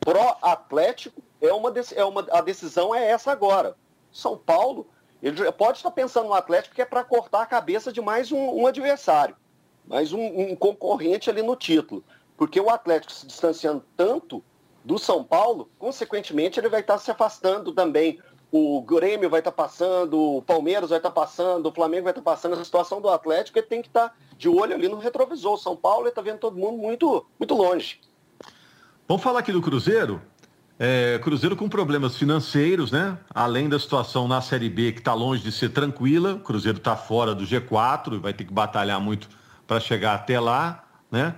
pró-Atlético, 0.00 1.22
é 1.40 1.52
uma, 1.52 1.72
é 1.94 2.04
uma, 2.04 2.26
a 2.30 2.40
decisão 2.40 2.94
é 2.94 3.10
essa 3.10 3.30
agora. 3.30 3.76
São 4.10 4.36
Paulo, 4.36 4.88
ele 5.22 5.52
pode 5.52 5.78
estar 5.78 5.90
pensando 5.90 6.28
no 6.28 6.34
Atlético 6.34 6.74
que 6.74 6.82
é 6.82 6.86
para 6.86 7.04
cortar 7.04 7.42
a 7.42 7.46
cabeça 7.46 7.92
de 7.92 8.00
mais 8.00 8.32
um, 8.32 8.62
um 8.62 8.66
adversário, 8.66 9.36
mais 9.86 10.12
um, 10.12 10.20
um, 10.20 10.56
concorrente 10.56 11.30
ali 11.30 11.42
no 11.42 11.54
título. 11.54 12.02
Porque 12.36 12.58
o 12.58 12.70
Atlético 12.70 13.12
se 13.12 13.26
distanciando 13.26 13.84
tanto 13.96 14.42
do 14.84 14.98
São 14.98 15.22
Paulo, 15.22 15.70
consequentemente 15.78 16.58
ele 16.58 16.68
vai 16.68 16.80
estar 16.80 16.98
se 16.98 17.10
afastando 17.10 17.72
também. 17.72 18.18
O 18.52 18.82
Grêmio 18.82 19.30
vai 19.30 19.40
estar 19.40 19.52
passando, 19.52 20.18
o 20.18 20.42
Palmeiras 20.42 20.90
vai 20.90 20.98
estar 20.98 21.10
passando, 21.10 21.66
o 21.66 21.72
Flamengo 21.72 22.04
vai 22.04 22.12
estar 22.12 22.22
passando. 22.22 22.54
A 22.54 22.64
situação 22.64 23.00
do 23.00 23.08
Atlético 23.08 23.58
ele 23.58 23.66
tem 23.66 23.82
que 23.82 23.88
estar 23.88 24.16
de 24.36 24.48
olho 24.48 24.74
ali 24.74 24.88
no 24.88 24.98
retrovisor. 24.98 25.54
O 25.54 25.58
São 25.58 25.76
Paulo 25.76 26.08
está 26.08 26.20
vendo 26.20 26.38
todo 26.38 26.56
mundo 26.56 26.78
muito, 26.78 27.24
muito 27.38 27.54
longe. 27.54 28.00
Vamos 29.06 29.22
falar 29.22 29.40
aqui 29.40 29.52
do 29.52 29.62
Cruzeiro? 29.62 30.20
É, 30.82 31.20
Cruzeiro 31.22 31.54
com 31.54 31.68
problemas 31.68 32.16
financeiros, 32.16 32.90
né? 32.90 33.18
Além 33.34 33.68
da 33.68 33.78
situação 33.78 34.26
na 34.26 34.40
Série 34.40 34.70
B 34.70 34.92
que 34.92 35.00
está 35.00 35.12
longe 35.12 35.42
de 35.42 35.52
ser 35.52 35.68
tranquila, 35.68 36.34
o 36.34 36.40
Cruzeiro 36.40 36.78
está 36.78 36.96
fora 36.96 37.34
do 37.34 37.44
G4 37.44 38.14
e 38.14 38.18
vai 38.18 38.32
ter 38.32 38.44
que 38.44 38.52
batalhar 38.52 38.98
muito 38.98 39.28
para 39.66 39.78
chegar 39.78 40.14
até 40.14 40.40
lá, 40.40 40.84
né? 41.10 41.34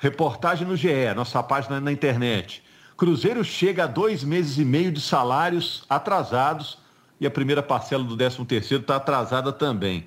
Reportagem 0.00 0.66
no 0.66 0.74
GE, 0.74 1.12
nossa 1.14 1.42
página 1.42 1.78
na 1.78 1.92
internet. 1.92 2.62
Cruzeiro 2.96 3.44
chega 3.44 3.84
a 3.84 3.86
dois 3.86 4.24
meses 4.24 4.56
e 4.56 4.64
meio 4.64 4.90
de 4.90 4.98
salários 4.98 5.84
atrasados 5.90 6.78
e 7.20 7.26
a 7.26 7.30
primeira 7.30 7.62
parcela 7.62 8.02
do 8.02 8.16
13 8.16 8.42
terceiro 8.46 8.80
está 8.80 8.96
atrasada 8.96 9.52
também. 9.52 10.06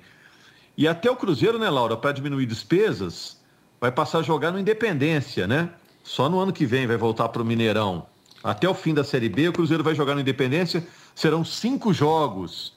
E 0.76 0.88
até 0.88 1.08
o 1.08 1.14
Cruzeiro, 1.14 1.60
né, 1.60 1.70
Laura, 1.70 1.96
para 1.96 2.10
diminuir 2.10 2.44
despesas, 2.44 3.40
vai 3.80 3.92
passar 3.92 4.18
a 4.18 4.22
jogar 4.22 4.50
no 4.50 4.58
Independência, 4.58 5.46
né? 5.46 5.70
Só 6.02 6.28
no 6.28 6.40
ano 6.40 6.52
que 6.52 6.66
vem 6.66 6.88
vai 6.88 6.96
voltar 6.96 7.28
para 7.28 7.40
o 7.40 7.44
Mineirão. 7.44 8.04
Até 8.42 8.68
o 8.68 8.74
fim 8.74 8.92
da 8.92 9.04
Série 9.04 9.28
B, 9.28 9.48
o 9.48 9.52
Cruzeiro 9.52 9.84
vai 9.84 9.94
jogar 9.94 10.16
no 10.16 10.20
Independência. 10.20 10.84
Serão 11.14 11.44
cinco 11.44 11.92
jogos. 11.94 12.76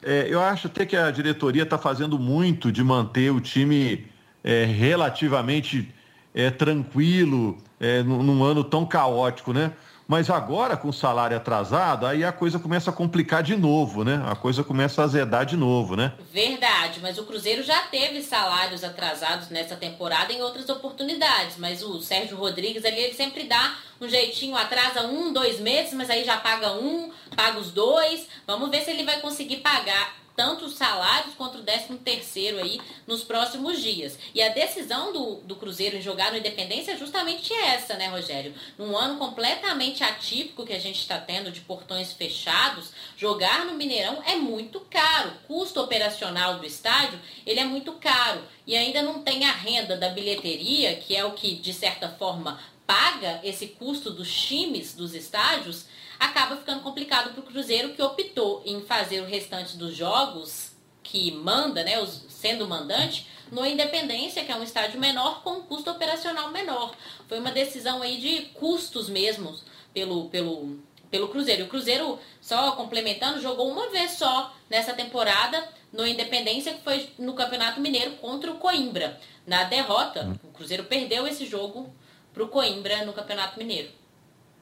É, 0.00 0.28
eu 0.30 0.40
acho 0.40 0.68
até 0.68 0.86
que 0.86 0.96
a 0.96 1.10
diretoria 1.10 1.64
está 1.64 1.76
fazendo 1.76 2.20
muito 2.20 2.70
de 2.70 2.84
manter 2.84 3.32
o 3.32 3.40
time 3.40 4.06
é, 4.44 4.64
relativamente 4.64 5.92
é, 6.36 6.50
tranquilo 6.50 7.56
é, 7.80 8.02
num, 8.02 8.22
num 8.22 8.44
ano 8.44 8.62
tão 8.62 8.84
caótico, 8.84 9.54
né? 9.54 9.72
Mas 10.08 10.30
agora, 10.30 10.76
com 10.76 10.88
o 10.88 10.92
salário 10.92 11.36
atrasado, 11.36 12.06
aí 12.06 12.22
a 12.22 12.30
coisa 12.30 12.60
começa 12.60 12.90
a 12.90 12.92
complicar 12.92 13.42
de 13.42 13.56
novo, 13.56 14.04
né? 14.04 14.22
A 14.28 14.36
coisa 14.36 14.62
começa 14.62 15.02
a 15.02 15.04
azedar 15.04 15.44
de 15.44 15.56
novo, 15.56 15.96
né? 15.96 16.12
Verdade, 16.32 17.00
mas 17.02 17.18
o 17.18 17.24
Cruzeiro 17.24 17.64
já 17.64 17.80
teve 17.86 18.22
salários 18.22 18.84
atrasados 18.84 19.48
nessa 19.48 19.74
temporada 19.74 20.32
em 20.32 20.40
outras 20.42 20.68
oportunidades. 20.68 21.56
Mas 21.58 21.82
o 21.82 22.00
Sérgio 22.00 22.36
Rodrigues 22.36 22.84
ali, 22.84 23.00
ele 23.00 23.14
sempre 23.14 23.44
dá 23.44 23.74
um 24.00 24.08
jeitinho, 24.08 24.54
atrasa 24.54 25.08
um, 25.08 25.32
dois 25.32 25.58
meses, 25.58 25.92
mas 25.92 26.08
aí 26.08 26.24
já 26.24 26.36
paga 26.36 26.74
um, 26.74 27.10
paga 27.34 27.58
os 27.58 27.72
dois. 27.72 28.28
Vamos 28.46 28.70
ver 28.70 28.82
se 28.82 28.92
ele 28.92 29.02
vai 29.02 29.20
conseguir 29.20 29.56
pagar 29.56 30.14
tanto 30.36 30.66
os 30.66 30.74
salários 30.74 31.34
quanto 31.34 31.58
o 31.58 31.62
13 31.62 31.96
terceiro 31.98 32.58
aí 32.58 32.80
nos 33.06 33.24
próximos 33.24 33.80
dias. 33.80 34.18
E 34.34 34.42
a 34.42 34.50
decisão 34.50 35.12
do, 35.12 35.36
do 35.36 35.56
Cruzeiro 35.56 35.96
em 35.96 36.02
jogar 36.02 36.30
no 36.30 36.38
Independência 36.38 36.92
é 36.92 36.96
justamente 36.96 37.52
essa, 37.52 37.94
né, 37.94 38.08
Rogério? 38.08 38.54
Num 38.76 38.96
ano 38.96 39.18
completamente 39.18 40.04
atípico 40.04 40.66
que 40.66 40.72
a 40.72 40.78
gente 40.78 41.00
está 41.00 41.18
tendo 41.18 41.50
de 41.50 41.60
portões 41.60 42.12
fechados, 42.12 42.90
jogar 43.16 43.64
no 43.64 43.74
Mineirão 43.74 44.22
é 44.26 44.36
muito 44.36 44.80
caro. 44.80 45.32
O 45.48 45.54
custo 45.54 45.80
operacional 45.80 46.58
do 46.58 46.66
estádio, 46.66 47.18
ele 47.46 47.60
é 47.60 47.64
muito 47.64 47.92
caro. 47.94 48.42
E 48.66 48.76
ainda 48.76 49.02
não 49.02 49.22
tem 49.22 49.44
a 49.44 49.52
renda 49.52 49.96
da 49.96 50.10
bilheteria, 50.10 50.96
que 50.96 51.16
é 51.16 51.24
o 51.24 51.32
que, 51.32 51.54
de 51.54 51.72
certa 51.72 52.08
forma, 52.08 52.60
paga 52.86 53.40
esse 53.42 53.68
custo 53.68 54.10
dos 54.10 54.32
times 54.32 54.94
dos 54.94 55.14
estádios, 55.14 55.86
acaba 56.18 56.56
ficando 56.56 56.82
complicado 56.82 57.32
para 57.32 57.40
o 57.40 57.44
Cruzeiro 57.44 57.94
que 57.94 58.02
optou 58.02 58.62
em 58.64 58.82
fazer 58.82 59.20
o 59.20 59.26
restante 59.26 59.76
dos 59.76 59.94
jogos 59.94 60.72
que 61.02 61.30
manda, 61.30 61.84
né, 61.84 62.00
os, 62.00 62.24
sendo 62.28 62.66
mandante, 62.66 63.26
no 63.50 63.64
Independência, 63.64 64.44
que 64.44 64.50
é 64.50 64.56
um 64.56 64.62
estádio 64.62 64.98
menor 64.98 65.42
com 65.42 65.58
um 65.58 65.62
custo 65.62 65.90
operacional 65.90 66.50
menor. 66.50 66.94
Foi 67.28 67.38
uma 67.38 67.52
decisão 67.52 68.02
aí 68.02 68.16
de 68.18 68.46
custos 68.54 69.08
mesmos 69.08 69.62
pelo, 69.94 70.28
pelo, 70.28 70.80
pelo 71.10 71.28
Cruzeiro. 71.28 71.64
O 71.64 71.68
Cruzeiro, 71.68 72.18
só 72.40 72.72
complementando, 72.72 73.40
jogou 73.40 73.70
uma 73.70 73.88
vez 73.90 74.12
só 74.12 74.54
nessa 74.68 74.92
temporada 74.92 75.62
no 75.92 76.06
Independência, 76.06 76.74
que 76.74 76.82
foi 76.82 77.08
no 77.18 77.34
Campeonato 77.34 77.80
Mineiro 77.80 78.12
contra 78.16 78.50
o 78.50 78.58
Coimbra. 78.58 79.18
Na 79.46 79.64
derrota, 79.64 80.36
o 80.42 80.48
Cruzeiro 80.48 80.84
perdeu 80.84 81.26
esse 81.26 81.46
jogo 81.46 81.94
para 82.34 82.42
o 82.42 82.48
Coimbra 82.48 83.04
no 83.04 83.12
Campeonato 83.12 83.58
Mineiro. 83.58 83.88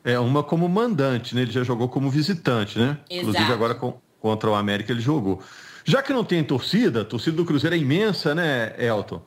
É, 0.04 0.18
uma 0.18 0.42
como 0.42 0.68
mandante, 0.68 1.34
né? 1.34 1.42
Ele 1.42 1.50
já 1.50 1.64
jogou 1.64 1.88
como 1.88 2.11
visitante, 2.11 2.78
né? 2.78 2.99
Exato. 3.08 3.28
Inclusive 3.30 3.52
agora 3.52 3.75
com, 3.75 3.99
contra 4.20 4.50
o 4.50 4.54
América 4.54 4.92
ele 4.92 5.00
jogou. 5.00 5.42
Já 5.84 6.02
que 6.02 6.12
não 6.12 6.23
tem 6.23 6.44
torcida, 6.44 7.00
a 7.00 7.04
torcida 7.04 7.37
do 7.37 7.44
Cruzeiro 7.44 7.75
é 7.75 7.78
imensa, 7.78 8.34
né, 8.34 8.75
Elton? 8.78 9.23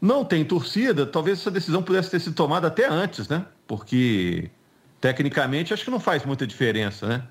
Não 0.00 0.24
tem 0.24 0.44
torcida, 0.44 1.06
talvez 1.06 1.40
essa 1.40 1.50
decisão 1.50 1.82
pudesse 1.82 2.10
ter 2.10 2.20
sido 2.20 2.34
tomada 2.34 2.68
até 2.68 2.88
antes, 2.88 3.28
né? 3.28 3.44
Porque 3.66 4.50
tecnicamente 5.00 5.72
acho 5.72 5.84
que 5.84 5.90
não 5.90 6.00
faz 6.00 6.24
muita 6.24 6.46
diferença, 6.46 7.06
né? 7.06 7.22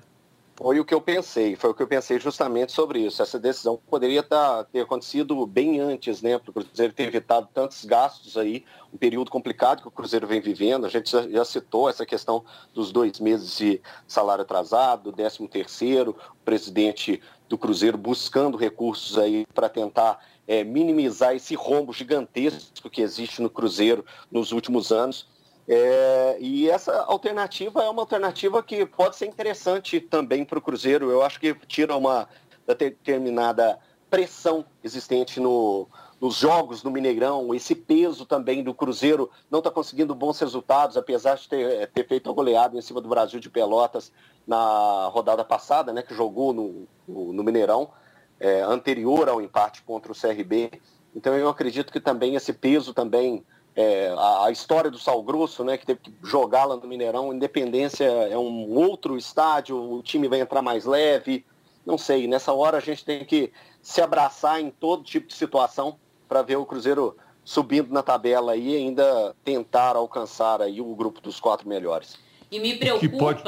Foi 0.56 0.78
o 0.78 0.84
que 0.84 0.94
eu 0.94 1.00
pensei, 1.00 1.56
foi 1.56 1.70
o 1.70 1.74
que 1.74 1.82
eu 1.82 1.86
pensei 1.86 2.20
justamente 2.20 2.70
sobre 2.70 3.00
isso. 3.00 3.20
Essa 3.20 3.40
decisão 3.40 3.76
poderia 3.90 4.22
tá, 4.22 4.62
ter 4.62 4.82
acontecido 4.82 5.44
bem 5.46 5.80
antes, 5.80 6.22
né? 6.22 6.38
Para 6.38 6.50
o 6.50 6.52
Cruzeiro 6.52 6.92
ter 6.92 7.08
evitado 7.08 7.48
tantos 7.52 7.84
gastos 7.84 8.36
aí, 8.36 8.64
um 8.92 8.96
período 8.96 9.32
complicado 9.32 9.82
que 9.82 9.88
o 9.88 9.90
Cruzeiro 9.90 10.28
vem 10.28 10.40
vivendo. 10.40 10.86
A 10.86 10.88
gente 10.88 11.10
já, 11.10 11.28
já 11.28 11.44
citou 11.44 11.90
essa 11.90 12.06
questão 12.06 12.44
dos 12.72 12.92
dois 12.92 13.18
meses 13.18 13.56
de 13.56 13.80
salário 14.06 14.42
atrasado, 14.42 15.10
do 15.10 15.12
13 15.12 15.48
terceiro, 15.48 16.16
o 16.30 16.44
presidente 16.44 17.20
do 17.48 17.58
Cruzeiro 17.58 17.98
buscando 17.98 18.56
recursos 18.56 19.18
aí 19.18 19.44
para 19.52 19.68
tentar 19.68 20.20
é, 20.46 20.62
minimizar 20.62 21.34
esse 21.34 21.56
rombo 21.56 21.92
gigantesco 21.92 22.88
que 22.88 23.02
existe 23.02 23.42
no 23.42 23.50
Cruzeiro 23.50 24.04
nos 24.30 24.52
últimos 24.52 24.92
anos. 24.92 25.26
É, 25.66 26.36
e 26.40 26.68
essa 26.68 27.04
alternativa 27.04 27.82
é 27.82 27.88
uma 27.88 28.02
alternativa 28.02 28.62
que 28.62 28.84
pode 28.84 29.16
ser 29.16 29.26
interessante 29.26 30.00
também 30.00 30.44
para 30.44 30.58
o 30.58 30.62
Cruzeiro. 30.62 31.10
Eu 31.10 31.22
acho 31.22 31.40
que 31.40 31.54
tira 31.66 31.96
uma 31.96 32.28
determinada 32.66 33.78
pressão 34.10 34.64
existente 34.82 35.40
no, 35.40 35.88
nos 36.20 36.36
jogos 36.36 36.82
do 36.82 36.90
Mineirão, 36.90 37.54
esse 37.54 37.74
peso 37.74 38.24
também 38.24 38.62
do 38.62 38.72
Cruzeiro 38.72 39.30
não 39.50 39.58
está 39.58 39.70
conseguindo 39.70 40.14
bons 40.14 40.38
resultados, 40.38 40.96
apesar 40.96 41.34
de 41.34 41.48
ter, 41.48 41.86
ter 41.88 42.06
feito 42.06 42.30
a 42.30 42.32
goleada 42.32 42.78
em 42.78 42.80
cima 42.80 43.00
do 43.00 43.08
Brasil 43.08 43.40
de 43.40 43.50
Pelotas 43.50 44.12
na 44.46 45.08
rodada 45.12 45.44
passada, 45.44 45.92
né, 45.92 46.02
que 46.02 46.14
jogou 46.14 46.52
no, 46.52 46.86
no, 47.06 47.32
no 47.32 47.44
Mineirão, 47.44 47.90
é, 48.38 48.62
anterior 48.62 49.28
ao 49.28 49.42
empate 49.42 49.82
contra 49.82 50.12
o 50.12 50.14
CRB. 50.14 50.80
Então 51.14 51.34
eu 51.36 51.48
acredito 51.48 51.92
que 51.92 52.00
também 52.00 52.34
esse 52.36 52.52
peso 52.52 52.94
também 52.94 53.44
é, 53.76 54.14
a, 54.16 54.46
a, 54.46 54.50
história 54.50 54.90
do 54.90 54.98
Sal 54.98 55.22
Grosso, 55.22 55.64
né, 55.64 55.76
que 55.76 55.86
teve 55.86 56.00
que 56.00 56.12
jogar 56.22 56.64
lá 56.64 56.76
no 56.76 56.86
Mineirão. 56.86 57.32
Independência 57.32 58.04
é 58.04 58.38
um 58.38 58.72
outro 58.74 59.16
estádio, 59.16 59.76
o 59.76 60.02
time 60.02 60.28
vai 60.28 60.40
entrar 60.40 60.62
mais 60.62 60.84
leve. 60.84 61.44
Não 61.84 61.98
sei, 61.98 62.26
nessa 62.26 62.52
hora 62.52 62.78
a 62.78 62.80
gente 62.80 63.04
tem 63.04 63.24
que 63.24 63.52
se 63.82 64.00
abraçar 64.00 64.60
em 64.60 64.70
todo 64.70 65.02
tipo 65.02 65.26
de 65.26 65.34
situação 65.34 65.98
para 66.28 66.42
ver 66.42 66.56
o 66.56 66.64
Cruzeiro 66.64 67.16
subindo 67.44 67.92
na 67.92 68.02
tabela 68.02 68.56
e 68.56 68.74
ainda 68.74 69.34
tentar 69.44 69.96
alcançar 69.96 70.62
aí 70.62 70.80
o 70.80 70.94
grupo 70.94 71.20
dos 71.20 71.38
quatro 71.38 71.68
melhores. 71.68 72.16
E 72.50 72.58
me 72.58 72.76
preocupa, 72.76 73.18
pode... 73.18 73.42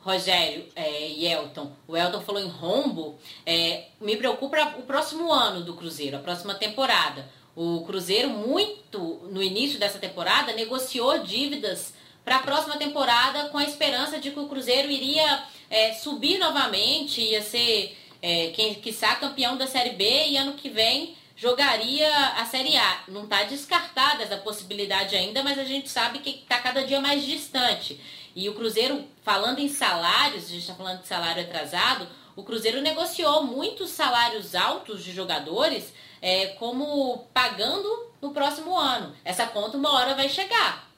Rogério 0.00 0.66
é, 0.74 1.08
e 1.08 1.26
Elton, 1.26 1.70
o 1.86 1.96
Elton 1.96 2.20
falou 2.22 2.40
em 2.40 2.48
rombo, 2.48 3.16
é, 3.44 3.88
me 4.00 4.16
preocupa 4.16 4.74
o 4.78 4.82
próximo 4.82 5.30
ano 5.32 5.62
do 5.62 5.74
Cruzeiro, 5.74 6.16
a 6.16 6.20
próxima 6.20 6.54
temporada. 6.54 7.28
O 7.60 7.82
Cruzeiro, 7.84 8.30
muito 8.30 9.20
no 9.32 9.42
início 9.42 9.80
dessa 9.80 9.98
temporada, 9.98 10.52
negociou 10.52 11.18
dívidas 11.24 11.92
para 12.24 12.36
a 12.36 12.38
próxima 12.38 12.76
temporada 12.76 13.48
com 13.48 13.58
a 13.58 13.64
esperança 13.64 14.20
de 14.20 14.30
que 14.30 14.38
o 14.38 14.46
Cruzeiro 14.46 14.88
iria 14.88 15.42
é, 15.68 15.92
subir 15.92 16.38
novamente, 16.38 17.20
ia 17.20 17.42
ser, 17.42 17.98
é, 18.22 18.52
quem 18.54 18.74
quiçá, 18.74 19.16
campeão 19.16 19.56
da 19.56 19.66
Série 19.66 19.96
B 19.96 20.28
e 20.28 20.36
ano 20.36 20.52
que 20.52 20.70
vem 20.70 21.16
jogaria 21.34 22.08
a 22.36 22.46
Série 22.46 22.76
A. 22.76 23.00
Não 23.08 23.24
está 23.24 23.42
descartada 23.42 24.22
essa 24.22 24.36
possibilidade 24.36 25.16
ainda, 25.16 25.42
mas 25.42 25.58
a 25.58 25.64
gente 25.64 25.88
sabe 25.88 26.20
que 26.20 26.30
está 26.30 26.60
cada 26.60 26.86
dia 26.86 27.00
mais 27.00 27.26
distante. 27.26 28.00
E 28.36 28.48
o 28.48 28.54
Cruzeiro, 28.54 29.04
falando 29.24 29.58
em 29.58 29.68
salários, 29.68 30.44
a 30.44 30.48
gente 30.50 30.60
está 30.60 30.76
falando 30.76 31.00
de 31.00 31.08
salário 31.08 31.42
atrasado, 31.42 32.06
o 32.36 32.44
Cruzeiro 32.44 32.80
negociou 32.80 33.42
muitos 33.42 33.90
salários 33.90 34.54
altos 34.54 35.02
de 35.02 35.12
jogadores 35.12 35.92
é, 36.20 36.48
como 36.58 37.26
pagando 37.32 38.08
no 38.20 38.30
próximo 38.30 38.76
ano. 38.76 39.12
Essa 39.24 39.46
conta 39.46 39.76
uma 39.76 39.92
hora 39.92 40.14
vai 40.14 40.28
chegar. 40.28 40.88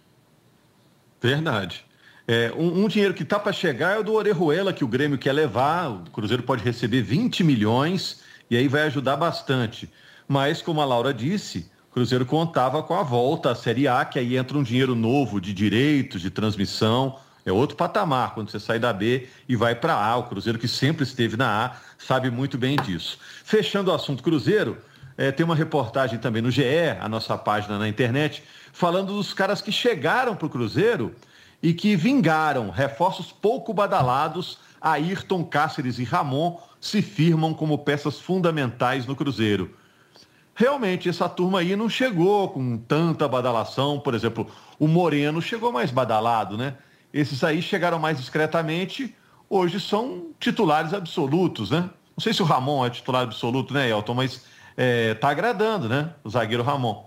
Verdade. 1.20 1.84
É, 2.26 2.52
um, 2.56 2.84
um, 2.84 2.88
dinheiro 2.88 3.12
que 3.12 3.22
está 3.24 3.38
para 3.38 3.52
chegar 3.52 3.96
é 3.96 3.98
o 3.98 4.04
do 4.04 4.12
Orejuela, 4.14 4.72
que 4.72 4.84
o 4.84 4.88
Grêmio 4.88 5.18
quer 5.18 5.32
levar. 5.32 5.90
O 5.90 6.10
Cruzeiro 6.10 6.42
pode 6.42 6.62
receber 6.62 7.02
20 7.02 7.42
milhões 7.42 8.20
e 8.48 8.56
aí 8.56 8.68
vai 8.68 8.82
ajudar 8.82 9.16
bastante. 9.16 9.90
Mas, 10.28 10.62
como 10.62 10.80
a 10.80 10.84
Laura 10.84 11.12
disse, 11.12 11.70
o 11.90 11.92
Cruzeiro 11.92 12.24
contava 12.24 12.82
com 12.84 12.94
a 12.94 13.02
volta 13.02 13.50
à 13.50 13.54
Série 13.54 13.88
A, 13.88 14.04
que 14.04 14.18
aí 14.18 14.36
entra 14.36 14.56
um 14.56 14.62
dinheiro 14.62 14.94
novo 14.94 15.40
de 15.40 15.52
direitos, 15.52 16.22
de 16.22 16.30
transmissão. 16.30 17.18
É 17.44 17.50
outro 17.50 17.76
patamar 17.76 18.32
quando 18.32 18.50
você 18.50 18.60
sai 18.60 18.78
da 18.78 18.92
B 18.92 19.28
e 19.48 19.56
vai 19.56 19.74
para 19.74 19.94
A. 19.94 20.16
O 20.16 20.24
Cruzeiro, 20.24 20.58
que 20.58 20.68
sempre 20.68 21.02
esteve 21.02 21.36
na 21.36 21.66
A, 21.66 21.76
sabe 21.98 22.30
muito 22.30 22.56
bem 22.56 22.76
disso. 22.76 23.18
Fechando 23.44 23.90
o 23.90 23.94
assunto 23.94 24.22
Cruzeiro, 24.22 24.78
é, 25.20 25.30
tem 25.30 25.44
uma 25.44 25.54
reportagem 25.54 26.18
também 26.18 26.40
no 26.40 26.50
GE, 26.50 26.64
a 26.98 27.08
nossa 27.08 27.36
página 27.36 27.78
na 27.78 27.86
internet, 27.86 28.42
falando 28.72 29.12
dos 29.12 29.34
caras 29.34 29.60
que 29.60 29.70
chegaram 29.70 30.34
para 30.34 30.46
o 30.46 30.50
Cruzeiro 30.50 31.14
e 31.62 31.74
que 31.74 31.94
vingaram. 31.94 32.70
Reforços 32.70 33.30
pouco 33.30 33.74
badalados, 33.74 34.58
Ayrton, 34.80 35.44
Cáceres 35.44 35.98
e 35.98 36.04
Ramon 36.04 36.58
se 36.80 37.02
firmam 37.02 37.52
como 37.52 37.76
peças 37.76 38.18
fundamentais 38.18 39.04
no 39.04 39.14
Cruzeiro 39.14 39.78
realmente 40.60 41.08
essa 41.08 41.26
turma 41.26 41.60
aí 41.60 41.74
não 41.74 41.88
chegou 41.88 42.50
com 42.50 42.76
tanta 42.76 43.26
badalação. 43.26 43.98
Por 43.98 44.14
exemplo, 44.14 44.46
o 44.78 44.86
Moreno 44.86 45.40
chegou 45.40 45.72
mais 45.72 45.90
badalado, 45.90 46.58
né? 46.58 46.74
Esses 47.14 47.42
aí 47.42 47.62
chegaram 47.62 47.98
mais 47.98 48.18
discretamente, 48.18 49.16
hoje 49.48 49.80
são 49.80 50.26
titulares 50.38 50.92
absolutos, 50.92 51.70
né? 51.70 51.88
Não 52.14 52.22
sei 52.22 52.34
se 52.34 52.42
o 52.42 52.44
Ramon 52.44 52.84
é 52.84 52.90
titular 52.90 53.22
absoluto, 53.22 53.72
né, 53.72 53.88
Elton? 53.88 54.12
Mas 54.12 54.44
é, 54.82 55.12
tá 55.12 55.28
agradando, 55.28 55.90
né? 55.90 56.14
O 56.24 56.30
zagueiro 56.30 56.62
Ramon. 56.62 57.04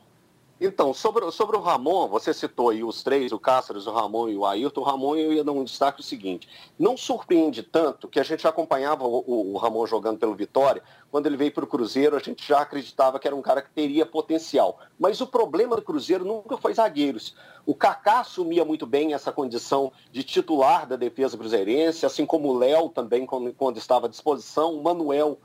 Então, 0.62 0.94
sobre, 0.94 1.30
sobre 1.32 1.58
o 1.58 1.60
Ramon, 1.60 2.08
você 2.08 2.32
citou 2.32 2.70
aí 2.70 2.84
os 2.84 3.02
três, 3.02 3.32
o 3.32 3.40
Cáceres, 3.40 3.88
o 3.88 3.92
Ramon 3.92 4.30
e 4.30 4.38
o 4.38 4.46
Ayrton. 4.46 4.82
O 4.82 4.84
Ramon, 4.84 5.16
eu 5.16 5.34
ia 5.34 5.44
dar 5.44 5.54
um 5.54 5.64
destaque 5.64 6.00
o 6.00 6.04
seguinte: 6.04 6.48
não 6.78 6.96
surpreende 6.96 7.64
tanto 7.64 8.08
que 8.08 8.20
a 8.20 8.24
gente 8.24 8.48
acompanhava 8.48 9.06
o, 9.06 9.24
o, 9.26 9.54
o 9.54 9.58
Ramon 9.58 9.88
jogando 9.88 10.20
pelo 10.20 10.36
Vitória. 10.36 10.84
Quando 11.10 11.26
ele 11.26 11.36
veio 11.36 11.52
para 11.52 11.64
o 11.64 11.68
Cruzeiro, 11.68 12.16
a 12.16 12.20
gente 12.20 12.48
já 12.48 12.60
acreditava 12.60 13.18
que 13.18 13.26
era 13.28 13.36
um 13.36 13.42
cara 13.42 13.64
que 13.64 13.72
teria 13.72 14.06
potencial. 14.06 14.78
Mas 15.00 15.20
o 15.20 15.26
problema 15.26 15.76
do 15.76 15.82
Cruzeiro 15.82 16.24
nunca 16.24 16.56
foi 16.58 16.76
zagueiros. 16.76 17.36
O 17.66 17.74
Kaká 17.74 18.20
assumia 18.20 18.64
muito 18.64 18.86
bem 18.86 19.16
essa 19.16 19.32
condição 19.32 19.92
de 20.12 20.22
titular 20.22 20.86
da 20.86 20.96
defesa 20.96 21.36
cruzeirense, 21.36 22.06
assim 22.06 22.24
como 22.24 22.50
o 22.50 22.58
Léo 22.58 22.90
também, 22.90 23.26
quando, 23.26 23.52
quando 23.52 23.78
estava 23.78 24.06
à 24.06 24.10
disposição, 24.10 24.76
o 24.76 24.84
Manuel 24.84 25.40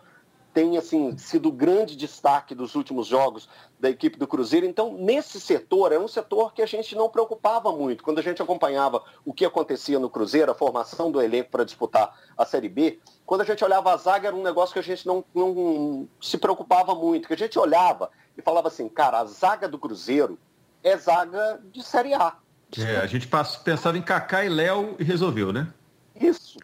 tem 0.59 0.77
assim 0.77 1.16
sido 1.16 1.53
grande 1.53 1.94
destaque 1.94 2.53
dos 2.53 2.75
últimos 2.75 3.07
jogos 3.07 3.49
da 3.79 3.88
equipe 3.88 4.18
do 4.18 4.27
Cruzeiro. 4.27 4.66
Então, 4.66 4.92
nesse 4.92 5.40
setor, 5.40 5.92
é 5.92 5.99
um 6.01 6.09
setor 6.09 6.53
que 6.53 6.61
a 6.61 6.66
gente 6.66 6.97
não 6.97 7.09
preocupava 7.09 7.71
muito. 7.71 8.03
Quando 8.03 8.18
a 8.18 8.23
gente 8.23 8.42
acompanhava 8.42 9.05
o 9.25 9.33
que 9.33 9.44
acontecia 9.44 10.01
no 10.01 10.11
Cruzeiro, 10.11 10.51
a 10.51 10.57
formação 10.57 11.12
do 11.12 11.23
elenco 11.23 11.53
para 11.53 11.62
disputar 11.62 12.12
a 12.37 12.44
Série 12.44 12.68
B, 12.68 12.99
quando 13.25 13.42
a 13.42 13.44
gente 13.44 13.62
olhava 13.62 13.92
a 13.92 13.97
zaga, 13.97 14.27
era 14.27 14.37
um 14.37 14.42
negócio 14.42 14.73
que 14.73 14.81
a 14.81 14.83
gente 14.83 15.07
não, 15.07 15.25
não 15.33 16.09
se 16.21 16.37
preocupava 16.37 16.92
muito, 16.92 17.29
que 17.29 17.35
a 17.35 17.38
gente 17.38 17.57
olhava 17.57 18.11
e 18.37 18.42
falava 18.42 18.66
assim, 18.66 18.88
cara, 18.88 19.21
a 19.21 19.25
zaga 19.27 19.68
do 19.68 19.79
Cruzeiro 19.79 20.37
é 20.83 20.97
zaga 20.97 21.61
de 21.73 21.85
Série 21.85 22.14
A. 22.14 22.37
É, 22.77 22.97
a 22.97 23.07
gente 23.07 23.29
pensava 23.62 23.97
em 23.97 24.03
Kaká 24.03 24.44
e 24.44 24.49
Léo 24.49 24.97
e 24.99 25.05
resolveu, 25.05 25.53
né? 25.53 25.73
Isso. 26.21 26.58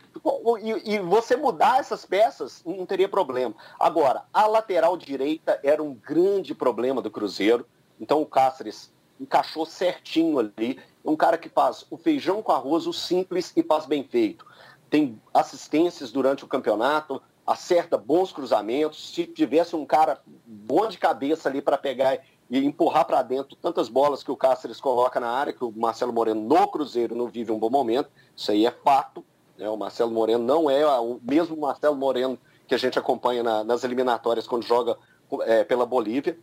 E, 0.62 0.94
e, 0.94 0.98
você 0.98 1.36
mudar 1.36 1.80
essas 1.80 2.04
peças 2.04 2.62
não 2.66 2.84
teria 2.84 3.08
problema. 3.08 3.54
Agora, 3.80 4.24
a 4.32 4.46
lateral 4.46 4.94
direita 4.94 5.58
era 5.62 5.82
um 5.82 5.94
grande 5.94 6.54
problema 6.54 7.00
do 7.00 7.10
Cruzeiro. 7.10 7.66
Então 7.98 8.20
o 8.20 8.26
Cáceres 8.26 8.92
encaixou 9.18 9.64
certinho 9.64 10.38
ali. 10.38 10.78
Um 11.02 11.16
cara 11.16 11.38
que 11.38 11.48
faz 11.48 11.86
o 11.90 11.96
feijão 11.96 12.42
com 12.42 12.52
arroz, 12.52 12.86
o 12.86 12.92
simples 12.92 13.52
e 13.56 13.62
faz 13.62 13.86
bem 13.86 14.04
feito. 14.04 14.44
Tem 14.90 15.18
assistências 15.32 16.12
durante 16.12 16.44
o 16.44 16.48
campeonato, 16.48 17.22
acerta 17.46 17.96
bons 17.96 18.30
cruzamentos. 18.30 19.14
Se 19.14 19.26
tivesse 19.26 19.74
um 19.74 19.86
cara 19.86 20.20
bom 20.44 20.88
de 20.88 20.98
cabeça 20.98 21.48
ali 21.48 21.62
para 21.62 21.78
pegar 21.78 22.18
e 22.50 22.58
empurrar 22.58 23.06
para 23.06 23.22
dentro 23.22 23.56
tantas 23.56 23.88
bolas 23.88 24.22
que 24.22 24.30
o 24.30 24.36
Cáceres 24.36 24.78
coloca 24.78 25.18
na 25.18 25.30
área, 25.30 25.54
que 25.54 25.64
o 25.64 25.72
Marcelo 25.72 26.12
Moreno 26.12 26.42
no 26.42 26.68
Cruzeiro 26.68 27.14
não 27.14 27.28
vive 27.28 27.50
um 27.50 27.58
bom 27.58 27.70
momento, 27.70 28.10
isso 28.36 28.50
aí 28.50 28.66
é 28.66 28.70
fato. 28.70 29.24
Né? 29.58 29.68
O 29.68 29.76
Marcelo 29.76 30.10
Moreno 30.10 30.44
não 30.44 30.70
é 30.70 30.86
o 30.98 31.18
mesmo 31.22 31.56
Marcelo 31.56 31.96
Moreno 31.96 32.38
que 32.66 32.74
a 32.74 32.78
gente 32.78 32.98
acompanha 32.98 33.42
na, 33.42 33.64
nas 33.64 33.84
eliminatórias 33.84 34.46
quando 34.46 34.64
joga 34.64 34.96
é, 35.42 35.64
pela 35.64 35.86
Bolívia. 35.86 36.38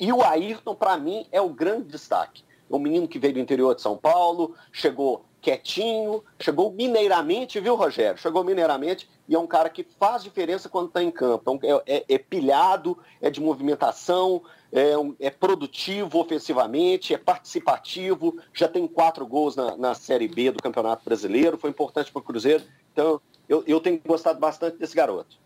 E 0.00 0.12
o 0.12 0.22
Ayrton, 0.22 0.74
para 0.74 0.96
mim, 0.96 1.26
é 1.32 1.40
o 1.40 1.48
grande 1.48 1.88
destaque. 1.88 2.44
Um 2.70 2.78
menino 2.78 3.08
que 3.08 3.18
veio 3.18 3.34
do 3.34 3.40
interior 3.40 3.74
de 3.74 3.82
São 3.82 3.96
Paulo, 3.96 4.54
chegou 4.72 5.24
quietinho, 5.40 6.22
chegou 6.38 6.72
mineiramente, 6.72 7.60
viu, 7.60 7.74
Rogério? 7.74 8.20
Chegou 8.20 8.44
mineiramente 8.44 9.08
e 9.28 9.34
é 9.34 9.38
um 9.38 9.46
cara 9.46 9.70
que 9.70 9.86
faz 9.98 10.22
diferença 10.22 10.68
quando 10.68 10.88
está 10.88 11.02
em 11.02 11.10
campo. 11.10 11.58
É, 11.62 11.96
é, 11.96 12.04
é, 12.08 12.18
pilhado, 12.18 12.98
é 13.20 13.30
de 13.30 13.40
movimentação, 13.40 14.42
é, 14.72 14.96
um, 14.96 15.14
é, 15.18 15.30
produtivo 15.30 16.18
ofensivamente, 16.18 17.14
é 17.14 17.18
participativo, 17.18 18.38
já 18.52 18.68
tem 18.68 18.86
quatro 18.86 19.26
gols 19.26 19.56
na, 19.56 19.76
na 19.76 19.94
Série 19.94 20.28
B 20.28 20.50
do 20.50 20.62
Campeonato 20.62 21.04
Brasileiro, 21.04 21.58
foi 21.58 21.70
importante 21.70 22.12
para 22.12 22.20
o 22.20 22.22
Cruzeiro. 22.22 22.62
Então, 22.92 23.20
eu, 23.48 23.64
eu, 23.66 23.80
tenho 23.80 24.00
gostado 24.06 24.38
bastante 24.38 24.76
desse 24.78 24.94
garoto. 24.94 25.36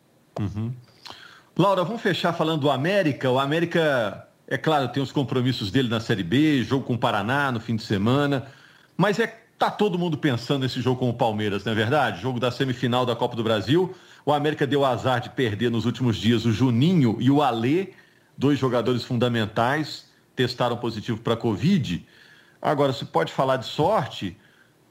Uhum. 0.40 0.72
Laura, 1.56 1.85
vamos 1.85 2.02
fechar 2.02 2.32
falando 2.32 2.62
do 2.62 2.70
América. 2.70 3.30
O 3.30 3.38
América, 3.38 4.26
é 4.48 4.58
claro, 4.58 4.88
tem 4.88 5.02
os 5.02 5.12
compromissos 5.12 5.70
dele 5.70 5.88
na 5.88 6.00
Série 6.00 6.24
B, 6.24 6.64
jogo 6.64 6.85
com 6.85 6.94
o 6.94 6.98
Paraná 6.98 7.52
no 7.52 7.61
fim 7.61 7.76
de 7.76 7.85
semana, 7.85 8.50
mas 8.96 9.18
é 9.18 9.42
tá 9.58 9.70
todo 9.70 9.96
mundo 9.96 10.18
pensando 10.18 10.62
nesse 10.62 10.80
jogo 10.80 10.98
com 10.98 11.08
o 11.08 11.14
Palmeiras, 11.14 11.64
não 11.64 11.70
é 11.70 11.74
verdade? 11.76 12.20
Jogo 12.20 12.40
da 12.40 12.50
semifinal 12.50 13.06
da 13.06 13.14
Copa 13.14 13.37
do 13.37 13.44
Brasil. 13.44 13.94
O 14.26 14.32
América 14.32 14.66
deu 14.66 14.85
azar 14.85 15.20
de 15.20 15.30
perder 15.30 15.70
nos 15.70 15.87
últimos 15.87 16.16
dias 16.16 16.44
o 16.44 16.50
Juninho 16.50 17.16
e 17.20 17.30
o 17.30 17.40
Alê 17.40 17.90
dois 18.42 18.59
jogadores 18.59 19.05
fundamentais 19.05 20.11
testaram 20.35 20.76
positivo 20.76 21.20
para 21.20 21.37
Covid. 21.37 22.05
Agora, 22.61 22.92
se 22.92 23.05
pode 23.05 23.33
falar 23.33 23.57
de 23.57 23.66
sorte, 23.66 24.37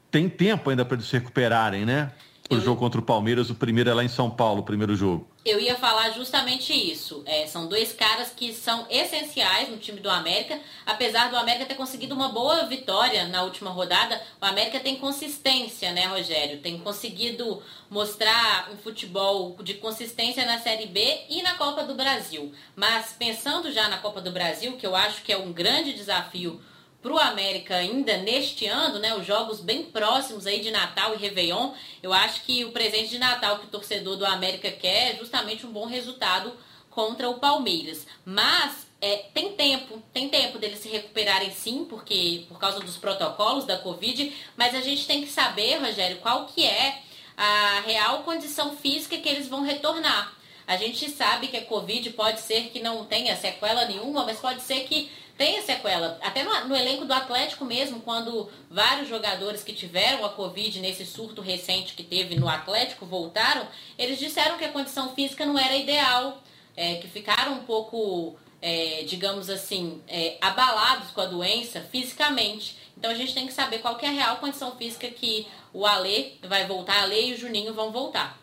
tem 0.09 0.29
tempo 0.29 0.69
ainda 0.69 0.85
para 0.85 0.95
eles 0.95 1.07
se 1.07 1.17
recuperarem, 1.17 1.85
né? 1.85 2.13
O 2.49 2.57
jogo 2.61 2.79
contra 2.79 3.01
o 3.01 3.03
Palmeiras, 3.03 3.49
o 3.49 3.55
primeiro 3.55 3.89
é 3.89 3.93
lá 3.93 4.05
em 4.05 4.07
São 4.07 4.29
Paulo, 4.29 4.61
o 4.61 4.63
primeiro 4.63 4.95
jogo. 4.95 5.27
Eu 5.43 5.59
ia 5.59 5.75
falar 5.75 6.11
justamente 6.11 6.71
isso. 6.71 7.23
É, 7.25 7.47
são 7.47 7.67
dois 7.67 7.91
caras 7.91 8.29
que 8.29 8.53
são 8.53 8.85
essenciais 8.91 9.69
no 9.69 9.77
time 9.77 9.99
do 9.99 10.07
América. 10.07 10.59
Apesar 10.85 11.31
do 11.31 11.35
América 11.35 11.65
ter 11.65 11.73
conseguido 11.73 12.13
uma 12.13 12.29
boa 12.29 12.67
vitória 12.67 13.27
na 13.27 13.41
última 13.41 13.71
rodada, 13.71 14.21
o 14.39 14.45
América 14.45 14.79
tem 14.79 14.97
consistência, 14.97 15.91
né, 15.93 16.05
Rogério? 16.05 16.59
Tem 16.59 16.77
conseguido 16.77 17.61
mostrar 17.89 18.69
um 18.71 18.77
futebol 18.77 19.57
de 19.63 19.73
consistência 19.73 20.45
na 20.45 20.59
Série 20.59 20.85
B 20.85 21.21
e 21.27 21.41
na 21.41 21.55
Copa 21.55 21.83
do 21.85 21.95
Brasil. 21.95 22.53
Mas 22.75 23.15
pensando 23.17 23.71
já 23.71 23.89
na 23.89 23.97
Copa 23.97 24.21
do 24.21 24.31
Brasil, 24.31 24.77
que 24.77 24.85
eu 24.85 24.95
acho 24.95 25.23
que 25.23 25.33
é 25.33 25.37
um 25.37 25.51
grande 25.51 25.93
desafio 25.93 26.61
para 27.01 27.13
o 27.13 27.19
América 27.19 27.75
ainda 27.75 28.17
neste 28.17 28.67
ano, 28.67 28.99
né, 28.99 29.15
os 29.15 29.25
jogos 29.25 29.59
bem 29.59 29.83
próximos 29.83 30.45
aí 30.45 30.61
de 30.61 30.69
Natal 30.69 31.15
e 31.15 31.17
Réveillon, 31.17 31.71
eu 32.01 32.13
acho 32.13 32.43
que 32.43 32.63
o 32.63 32.71
presente 32.71 33.09
de 33.09 33.17
Natal 33.17 33.59
que 33.59 33.65
o 33.65 33.69
torcedor 33.69 34.17
do 34.17 34.25
América 34.25 34.69
quer 34.69 35.13
é 35.13 35.17
justamente 35.17 35.65
um 35.65 35.71
bom 35.71 35.85
resultado 35.85 36.53
contra 36.89 37.29
o 37.29 37.39
Palmeiras. 37.39 38.05
Mas 38.23 38.85
é, 39.01 39.17
tem 39.33 39.53
tempo, 39.53 40.01
tem 40.13 40.29
tempo 40.29 40.59
deles 40.59 40.79
se 40.79 40.89
recuperarem 40.89 41.51
sim, 41.51 41.85
porque 41.89 42.45
por 42.47 42.59
causa 42.59 42.79
dos 42.79 42.97
protocolos 42.97 43.65
da 43.65 43.79
Covid, 43.79 44.31
mas 44.55 44.75
a 44.75 44.81
gente 44.81 45.07
tem 45.07 45.23
que 45.23 45.29
saber, 45.29 45.77
Rogério, 45.77 46.17
qual 46.17 46.45
que 46.45 46.63
é 46.63 47.01
a 47.35 47.81
real 47.81 48.21
condição 48.23 48.75
física 48.77 49.17
que 49.17 49.27
eles 49.27 49.47
vão 49.47 49.63
retornar. 49.63 50.31
A 50.67 50.77
gente 50.77 51.09
sabe 51.09 51.47
que 51.47 51.57
a 51.57 51.65
Covid 51.65 52.11
pode 52.11 52.39
ser 52.39 52.69
que 52.69 52.79
não 52.79 53.03
tenha 53.03 53.35
sequela 53.35 53.85
nenhuma, 53.85 54.23
mas 54.23 54.39
pode 54.39 54.61
ser 54.61 54.81
que 54.81 55.09
tenha 55.41 55.63
sequela. 55.63 56.19
Até 56.21 56.43
no, 56.43 56.67
no, 56.67 56.75
elenco 56.75 57.03
do 57.03 57.11
Atlético 57.11 57.65
mesmo, 57.65 57.99
quando 58.01 58.47
vários 58.69 59.09
jogadores 59.09 59.63
que 59.63 59.73
tiveram 59.73 60.23
a 60.23 60.29
Covid 60.29 60.79
nesse 60.79 61.03
surto 61.03 61.41
recente 61.41 61.95
que 61.95 62.03
teve 62.03 62.35
no 62.35 62.47
Atlético 62.47 63.07
voltaram, 63.07 63.65
eles 63.97 64.19
disseram 64.19 64.55
que 64.59 64.65
a 64.65 64.71
condição 64.71 65.15
física 65.15 65.43
não 65.43 65.57
era 65.57 65.75
ideal, 65.75 66.43
é, 66.77 66.97
que 66.97 67.07
ficaram 67.07 67.53
um 67.53 67.63
pouco, 67.63 68.35
é, 68.61 69.03
digamos 69.07 69.49
assim, 69.49 69.99
é, 70.07 70.37
abalados 70.39 71.09
com 71.09 71.21
a 71.21 71.25
doença 71.25 71.81
fisicamente. 71.91 72.77
Então 72.95 73.09
a 73.09 73.15
gente 73.15 73.33
tem 73.33 73.47
que 73.47 73.53
saber 73.53 73.79
qual 73.79 73.95
que 73.95 74.05
é 74.05 74.09
a 74.09 74.11
real 74.11 74.35
condição 74.35 74.75
física 74.75 75.07
que 75.07 75.47
o 75.73 75.87
Alê 75.87 76.33
vai 76.47 76.67
voltar, 76.67 76.97
a 76.97 77.01
Alê 77.01 77.29
e 77.29 77.33
o 77.33 77.37
Juninho 77.37 77.73
vão 77.73 77.91
voltar. 77.91 78.39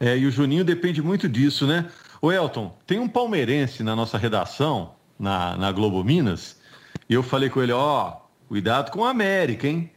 É, 0.00 0.16
e 0.16 0.24
o 0.24 0.30
Juninho 0.30 0.64
depende 0.64 1.02
muito 1.02 1.28
disso, 1.28 1.66
né? 1.66 1.92
O 2.22 2.32
Elton, 2.32 2.74
tem 2.86 2.98
um 2.98 3.08
palmeirense 3.08 3.82
na 3.82 3.94
nossa 3.94 4.16
redação, 4.16 4.94
na, 5.22 5.56
na 5.56 5.70
Globo 5.70 6.02
Minas, 6.02 6.60
e 7.08 7.14
eu 7.14 7.22
falei 7.22 7.48
com 7.48 7.62
ele, 7.62 7.72
ó, 7.72 8.08
oh, 8.08 8.48
cuidado 8.48 8.90
com 8.90 9.00
o 9.00 9.04
América, 9.04 9.68
hein? 9.68 9.90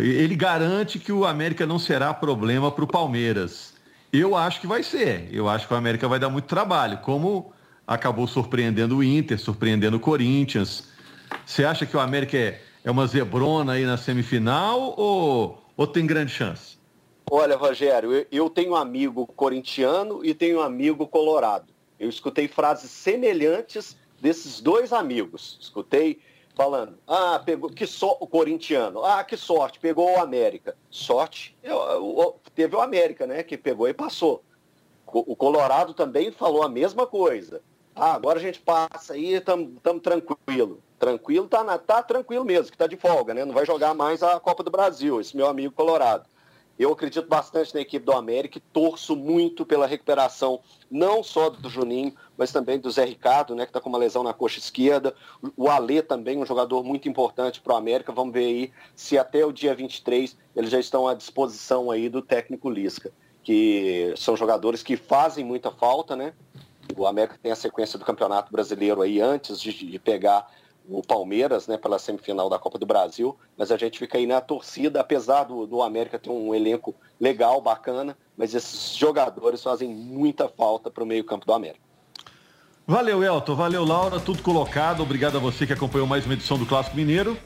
Ele 0.00 0.34
garante 0.34 0.98
que 0.98 1.12
o 1.12 1.24
América 1.24 1.64
não 1.64 1.78
será 1.78 2.12
problema 2.12 2.70
para 2.72 2.82
o 2.82 2.86
Palmeiras. 2.86 3.74
Eu 4.12 4.34
acho 4.36 4.60
que 4.60 4.66
vai 4.66 4.82
ser. 4.82 5.28
Eu 5.32 5.48
acho 5.48 5.68
que 5.68 5.72
o 5.72 5.76
América 5.76 6.08
vai 6.08 6.18
dar 6.18 6.28
muito 6.28 6.46
trabalho, 6.46 6.98
como 6.98 7.52
acabou 7.86 8.26
surpreendendo 8.26 8.96
o 8.96 9.04
Inter, 9.04 9.38
surpreendendo 9.38 9.96
o 9.96 10.00
Corinthians. 10.00 10.88
Você 11.46 11.64
acha 11.64 11.86
que 11.86 11.96
o 11.96 12.00
América 12.00 12.36
é, 12.36 12.60
é 12.84 12.90
uma 12.90 13.06
zebrona 13.06 13.74
aí 13.74 13.86
na 13.86 13.96
semifinal 13.96 14.94
ou, 14.98 15.62
ou 15.76 15.86
tem 15.86 16.04
grande 16.04 16.32
chance? 16.32 16.76
Olha, 17.30 17.56
Rogério, 17.56 18.26
eu 18.32 18.50
tenho 18.50 18.72
um 18.72 18.76
amigo 18.76 19.26
corintiano 19.28 20.24
e 20.24 20.34
tenho 20.34 20.58
um 20.58 20.62
amigo 20.62 21.06
colorado. 21.06 21.72
Eu 21.98 22.08
escutei 22.08 22.48
frases 22.48 22.90
semelhantes 22.90 23.96
desses 24.22 24.60
dois 24.60 24.92
amigos. 24.92 25.58
Escutei 25.60 26.20
falando, 26.54 26.96
ah, 27.08 27.42
pegou, 27.44 27.68
que 27.68 27.86
só 27.86 28.16
o 28.20 28.26
corintiano, 28.26 29.04
ah, 29.04 29.24
que 29.24 29.36
sorte, 29.36 29.80
pegou 29.80 30.12
o 30.12 30.20
América. 30.20 30.76
Sorte, 30.88 31.56
eu, 31.62 31.76
eu, 31.76 32.40
teve 32.54 32.76
o 32.76 32.80
América, 32.80 33.26
né, 33.26 33.42
que 33.42 33.58
pegou 33.58 33.88
e 33.88 33.92
passou. 33.92 34.44
O 35.06 35.34
Colorado 35.34 35.92
também 35.92 36.30
falou 36.30 36.62
a 36.62 36.68
mesma 36.68 37.06
coisa. 37.06 37.60
Ah, 37.94 38.14
agora 38.14 38.38
a 38.38 38.42
gente 38.42 38.60
passa 38.60 39.12
aí, 39.12 39.34
estamos 39.34 40.02
tranquilo. 40.02 40.80
Tranquilo, 40.98 41.48
tá, 41.48 41.64
na, 41.64 41.76
tá 41.76 42.02
tranquilo 42.02 42.44
mesmo, 42.44 42.70
que 42.70 42.78
tá 42.78 42.86
de 42.86 42.96
folga, 42.96 43.34
né? 43.34 43.44
Não 43.44 43.52
vai 43.52 43.66
jogar 43.66 43.92
mais 43.92 44.22
a 44.22 44.38
Copa 44.38 44.62
do 44.62 44.70
Brasil, 44.70 45.20
esse 45.20 45.36
meu 45.36 45.48
amigo 45.48 45.74
Colorado. 45.74 46.26
Eu 46.82 46.92
acredito 46.92 47.28
bastante 47.28 47.72
na 47.72 47.80
equipe 47.80 48.04
do 48.04 48.10
América 48.10 48.58
e 48.58 48.60
torço 48.60 49.14
muito 49.14 49.64
pela 49.64 49.86
recuperação, 49.86 50.58
não 50.90 51.22
só 51.22 51.48
do 51.48 51.70
Juninho, 51.70 52.12
mas 52.36 52.50
também 52.50 52.76
do 52.76 52.90
Zé 52.90 53.04
Ricardo, 53.04 53.54
né, 53.54 53.64
que 53.64 53.70
está 53.70 53.80
com 53.80 53.88
uma 53.88 53.98
lesão 53.98 54.24
na 54.24 54.34
coxa 54.34 54.58
esquerda. 54.58 55.14
O 55.56 55.68
Alê 55.68 56.02
também, 56.02 56.38
um 56.38 56.44
jogador 56.44 56.82
muito 56.82 57.08
importante 57.08 57.60
para 57.60 57.74
o 57.74 57.76
América. 57.76 58.10
Vamos 58.10 58.34
ver 58.34 58.46
aí 58.46 58.72
se 58.96 59.16
até 59.16 59.46
o 59.46 59.52
dia 59.52 59.72
23 59.76 60.36
eles 60.56 60.70
já 60.70 60.80
estão 60.80 61.06
à 61.06 61.14
disposição 61.14 61.88
aí 61.88 62.08
do 62.08 62.20
técnico 62.20 62.68
Lisca, 62.68 63.12
que 63.44 64.12
são 64.16 64.36
jogadores 64.36 64.82
que 64.82 64.96
fazem 64.96 65.44
muita 65.44 65.70
falta, 65.70 66.16
né? 66.16 66.34
O 66.96 67.06
América 67.06 67.38
tem 67.40 67.52
a 67.52 67.56
sequência 67.56 67.96
do 67.96 68.04
Campeonato 68.04 68.50
Brasileiro 68.50 69.02
aí 69.02 69.20
antes 69.20 69.60
de, 69.60 69.72
de 69.72 69.98
pegar 70.00 70.50
o 70.88 71.02
Palmeiras, 71.02 71.66
né, 71.66 71.76
pela 71.76 71.98
semifinal 71.98 72.48
da 72.48 72.58
Copa 72.58 72.78
do 72.78 72.86
Brasil, 72.86 73.36
mas 73.56 73.70
a 73.70 73.76
gente 73.76 73.98
fica 73.98 74.18
aí 74.18 74.26
na 74.26 74.40
torcida, 74.40 75.00
apesar 75.00 75.44
do, 75.44 75.66
do 75.66 75.82
América 75.82 76.18
ter 76.18 76.30
um 76.30 76.54
elenco 76.54 76.94
legal, 77.20 77.60
bacana, 77.60 78.16
mas 78.36 78.54
esses 78.54 78.94
jogadores 78.94 79.62
fazem 79.62 79.88
muita 79.88 80.48
falta 80.48 80.90
para 80.90 81.02
o 81.02 81.06
meio-campo 81.06 81.46
do 81.46 81.52
América. 81.52 81.80
Valeu, 82.86 83.22
Elton. 83.22 83.54
Valeu, 83.54 83.84
Laura. 83.84 84.18
Tudo 84.18 84.42
colocado. 84.42 85.02
Obrigado 85.02 85.36
a 85.36 85.40
você 85.40 85.66
que 85.66 85.72
acompanhou 85.72 86.06
mais 86.06 86.24
uma 86.24 86.34
edição 86.34 86.58
do 86.58 86.66
Clássico 86.66 86.96
Mineiro. 86.96 87.38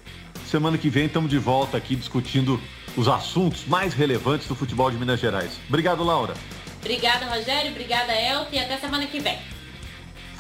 Semana 0.47 0.79
que 0.79 0.89
vem 0.89 1.07
estamos 1.07 1.29
de 1.29 1.39
volta 1.39 1.77
aqui 1.77 1.95
discutindo 1.95 2.59
os 2.97 3.07
assuntos 3.07 3.67
mais 3.67 3.93
relevantes 3.93 4.49
do 4.49 4.55
futebol 4.55 4.91
de 4.91 4.97
Minas 4.97 5.21
Gerais. 5.21 5.61
Obrigado, 5.69 6.03
Laura. 6.03 6.33
Obrigada, 6.81 7.27
Rogério. 7.27 7.71
Obrigada, 7.71 8.15
Elton. 8.15 8.49
E 8.53 8.59
até 8.59 8.79
semana 8.79 9.07
que 9.07 9.21
vem. 9.21 9.39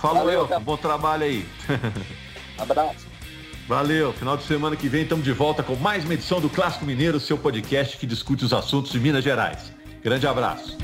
Falou, 0.00 0.24
Valeu, 0.24 0.40
Elton. 0.40 0.60
Bom 0.60 0.76
trabalho 0.76 1.24
aí. 1.24 1.46
Abraço. 2.58 3.06
Valeu. 3.68 4.12
Final 4.12 4.36
de 4.36 4.44
semana 4.44 4.76
que 4.76 4.88
vem 4.88 5.02
estamos 5.02 5.24
de 5.24 5.32
volta 5.32 5.62
com 5.62 5.74
mais 5.74 6.04
uma 6.04 6.14
edição 6.14 6.40
do 6.40 6.48
Clássico 6.48 6.84
Mineiro, 6.84 7.18
seu 7.18 7.36
podcast 7.36 7.96
que 7.96 8.06
discute 8.06 8.44
os 8.44 8.52
assuntos 8.52 8.92
de 8.92 9.00
Minas 9.00 9.24
Gerais. 9.24 9.72
Grande 10.02 10.26
abraço. 10.26 10.78